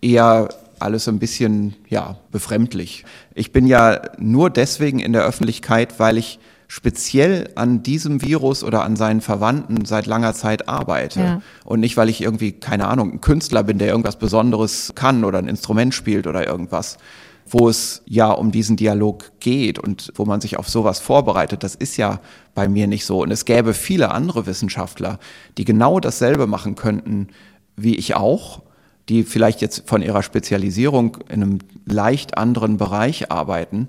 eher 0.00 0.48
alles 0.80 1.06
ein 1.08 1.20
bisschen, 1.20 1.76
ja, 1.88 2.18
befremdlich. 2.32 3.04
Ich 3.34 3.52
bin 3.52 3.66
ja 3.66 4.02
nur 4.18 4.50
deswegen 4.50 4.98
in 4.98 5.12
der 5.12 5.24
Öffentlichkeit, 5.24 6.00
weil 6.00 6.18
ich 6.18 6.40
speziell 6.68 7.50
an 7.54 7.82
diesem 7.82 8.22
Virus 8.22 8.64
oder 8.64 8.84
an 8.84 8.96
seinen 8.96 9.20
Verwandten 9.20 9.84
seit 9.84 10.06
langer 10.06 10.34
Zeit 10.34 10.68
arbeite. 10.68 11.20
Ja. 11.20 11.42
Und 11.64 11.80
nicht, 11.80 11.96
weil 11.96 12.08
ich 12.08 12.22
irgendwie, 12.22 12.52
keine 12.52 12.88
Ahnung, 12.88 13.12
ein 13.12 13.20
Künstler 13.20 13.62
bin, 13.62 13.78
der 13.78 13.88
irgendwas 13.88 14.18
Besonderes 14.18 14.92
kann 14.94 15.24
oder 15.24 15.38
ein 15.38 15.48
Instrument 15.48 15.94
spielt 15.94 16.26
oder 16.26 16.46
irgendwas 16.46 16.98
wo 17.46 17.68
es 17.68 18.02
ja 18.06 18.30
um 18.30 18.50
diesen 18.50 18.76
Dialog 18.76 19.32
geht 19.40 19.78
und 19.78 20.12
wo 20.14 20.24
man 20.24 20.40
sich 20.40 20.58
auf 20.58 20.68
sowas 20.68 20.98
vorbereitet. 21.00 21.62
Das 21.62 21.74
ist 21.74 21.96
ja 21.96 22.20
bei 22.54 22.68
mir 22.68 22.86
nicht 22.86 23.04
so. 23.04 23.22
Und 23.22 23.30
es 23.30 23.44
gäbe 23.44 23.74
viele 23.74 24.10
andere 24.10 24.46
Wissenschaftler, 24.46 25.18
die 25.58 25.64
genau 25.64 26.00
dasselbe 26.00 26.46
machen 26.46 26.74
könnten 26.74 27.28
wie 27.76 27.96
ich 27.96 28.14
auch, 28.14 28.62
die 29.08 29.24
vielleicht 29.24 29.60
jetzt 29.60 29.88
von 29.88 30.00
ihrer 30.00 30.22
Spezialisierung 30.22 31.18
in 31.28 31.42
einem 31.42 31.58
leicht 31.86 32.38
anderen 32.38 32.76
Bereich 32.76 33.30
arbeiten 33.30 33.88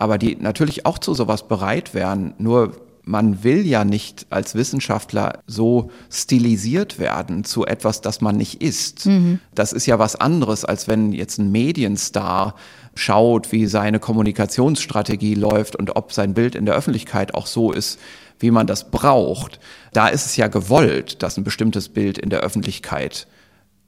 aber 0.00 0.16
die 0.16 0.36
natürlich 0.36 0.86
auch 0.86 0.98
zu 0.98 1.12
sowas 1.12 1.46
bereit 1.46 1.92
wären. 1.92 2.32
Nur 2.38 2.72
man 3.04 3.44
will 3.44 3.66
ja 3.66 3.84
nicht 3.84 4.26
als 4.30 4.54
Wissenschaftler 4.54 5.40
so 5.46 5.90
stilisiert 6.10 6.98
werden 6.98 7.44
zu 7.44 7.66
etwas, 7.66 8.00
das 8.00 8.22
man 8.22 8.36
nicht 8.36 8.62
ist. 8.62 9.04
Mhm. 9.04 9.40
Das 9.54 9.74
ist 9.74 9.84
ja 9.84 9.98
was 9.98 10.16
anderes, 10.16 10.64
als 10.64 10.88
wenn 10.88 11.12
jetzt 11.12 11.38
ein 11.38 11.52
Medienstar 11.52 12.54
schaut, 12.94 13.52
wie 13.52 13.66
seine 13.66 14.00
Kommunikationsstrategie 14.00 15.34
läuft 15.34 15.76
und 15.76 15.94
ob 15.96 16.14
sein 16.14 16.32
Bild 16.32 16.54
in 16.54 16.64
der 16.64 16.76
Öffentlichkeit 16.76 17.34
auch 17.34 17.46
so 17.46 17.70
ist, 17.70 17.98
wie 18.38 18.50
man 18.50 18.66
das 18.66 18.90
braucht. 18.90 19.60
Da 19.92 20.08
ist 20.08 20.24
es 20.24 20.36
ja 20.36 20.48
gewollt, 20.48 21.22
dass 21.22 21.36
ein 21.36 21.44
bestimmtes 21.44 21.90
Bild 21.90 22.16
in 22.16 22.30
der 22.30 22.40
Öffentlichkeit 22.40 23.26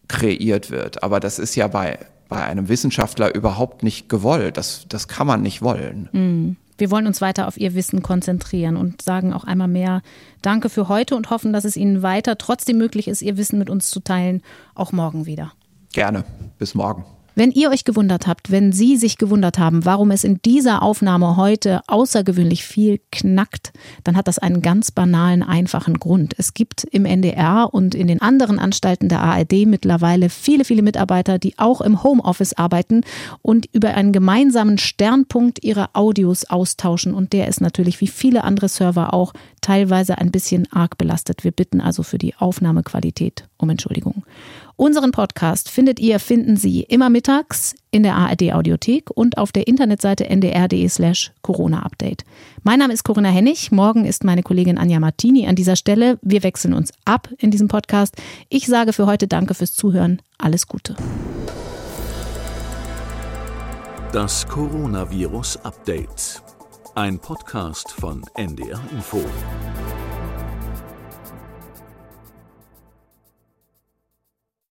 kreiert 0.09 0.70
wird. 0.70 1.03
Aber 1.03 1.20
das 1.20 1.38
ist 1.38 1.55
ja 1.55 1.68
bei 1.68 1.98
bei 2.35 2.45
einem 2.45 2.68
Wissenschaftler 2.68 3.35
überhaupt 3.35 3.83
nicht 3.83 4.09
gewollt. 4.09 4.57
Das, 4.57 4.87
das 4.88 5.09
kann 5.09 5.27
man 5.27 5.42
nicht 5.42 5.62
wollen. 5.62 6.09
Mhm. 6.12 6.57
Wir 6.79 6.90
wollen 6.90 7.07
uns 7.07 7.21
weiter 7.21 7.47
auf 7.47 7.59
Ihr 7.59 7.75
Wissen 7.75 8.03
konzentrieren 8.03 8.77
und 8.77 9.03
sagen 9.03 9.33
auch 9.33 9.45
einmal 9.45 9.68
mehr 9.68 10.03
Danke 10.40 10.68
für 10.68 10.88
heute 10.88 11.14
und 11.14 11.31
hoffen, 11.31 11.53
dass 11.53 11.64
es 11.64 11.77
Ihnen 11.77 12.03
weiter 12.03 12.38
trotzdem 12.38 12.79
möglich 12.79 13.09
ist, 13.09 13.23
Ihr 13.23 13.37
Wissen 13.37 13.59
mit 13.59 13.71
uns 13.71 13.90
zu 13.90 14.01
teilen, 14.01 14.42
auch 14.75 14.90
morgen 14.90 15.27
wieder. 15.27 15.53
Gerne. 15.92 16.25
Bis 16.59 16.75
morgen. 16.75 17.05
Wenn 17.35 17.51
ihr 17.51 17.71
euch 17.71 17.85
gewundert 17.85 18.27
habt, 18.27 18.51
wenn 18.51 18.73
Sie 18.73 18.99
sich 18.99 19.16
gewundert 19.16 19.59
haben, 19.59 19.87
warum 19.87 20.11
es 20.11 20.23
in 20.23 20.42
dieser 20.42 20.83
Aufnahme 20.83 21.38
heute 21.38 21.81
außergewöhnlich 21.87 22.62
viel 22.62 23.01
knackt, 23.11 23.73
dann 24.05 24.16
hat 24.16 24.29
das 24.29 24.38
einen 24.38 24.61
ganz 24.61 24.90
banalen, 24.90 25.42
einfachen 25.42 25.99
Grund. 25.99 26.35
Es 26.37 26.53
gibt 26.53 26.85
im 26.85 27.07
NDR 27.07 27.73
und 27.73 27.95
in 27.95 28.07
den 28.07 28.21
anderen 28.21 28.59
Anstalten 28.59 29.09
der 29.09 29.23
ARD 29.23 29.66
mittlerweile 29.66 30.29
viele, 30.29 30.66
viele 30.66 30.83
Mitarbeiter, 30.83 31.38
die 31.38 31.59
auch 31.59 31.81
im 31.81 32.03
Homeoffice 32.03 32.53
arbeiten 32.53 33.01
und 33.40 33.66
über 33.73 33.95
einen 33.95 34.12
gemeinsamen 34.12 34.77
Sternpunkt 34.77 35.64
ihre 35.64 35.95
Audios 35.95 36.45
austauschen. 36.45 37.14
Und 37.14 37.33
der 37.33 37.49
ist 37.49 37.62
natürlich 37.62 38.03
wie 38.03 38.09
viele 38.09 38.45
andere 38.45 38.68
Server 38.68 39.14
auch 39.14 39.33
teilweise 39.62 40.18
ein 40.18 40.33
bisschen 40.33 40.71
arg 40.71 40.99
belastet. 40.99 41.45
Wir 41.45 41.53
bitten 41.53 41.81
also 41.81 42.03
für 42.03 42.18
die 42.18 42.35
Aufnahmequalität 42.37 43.49
um 43.57 43.71
Entschuldigung. 43.71 44.25
Unseren 44.77 45.13
Podcast 45.13 45.71
findet 45.71 46.01
ihr, 46.01 46.19
finden 46.19 46.57
Sie 46.57 46.83
immer 46.83 47.11
mittags 47.11 47.75
in 47.91 48.03
der 48.03 48.17
ARD 48.17 48.53
Audiothek 48.53 49.11
und 49.11 49.39
auf 49.39 49.53
der 49.53 49.67
Internetseite 49.67 50.29
ndr.de 50.29 50.89
slash 50.89 51.33
Corona-Update. 51.43 52.25
Mein 52.63 52.79
Name 52.79 52.93
ist 52.93 53.05
Corinna 53.05 53.29
Hennig. 53.29 53.71
Morgen 53.71 54.05
ist 54.05 54.25
meine 54.25 54.43
Kollegin 54.43 54.79
Anja 54.79 54.99
Martini 54.99 55.47
an 55.47 55.57
dieser 55.57 55.77
Stelle. 55.77 56.19
Wir 56.23 56.43
wechseln 56.43 56.75
uns 56.75 56.93
ab 57.05 57.29
in 57.39 57.51
diesem 57.51 57.69
Podcast. 57.69 58.17
Ich 58.49 58.67
sage 58.67 58.93
für 58.93 59.07
heute 59.07 59.29
Danke 59.29 59.55
fürs 59.55 59.75
Zuhören. 59.75 60.23
Alles 60.39 60.67
Gute. 60.67 60.97
Das 64.13 64.47
Coronavirus 64.47 65.59
Update. 65.65 66.43
Ein 66.95 67.19
Podcast 67.19 67.91
von 67.91 68.23
NDR 68.37 68.81
Info. 68.91 69.23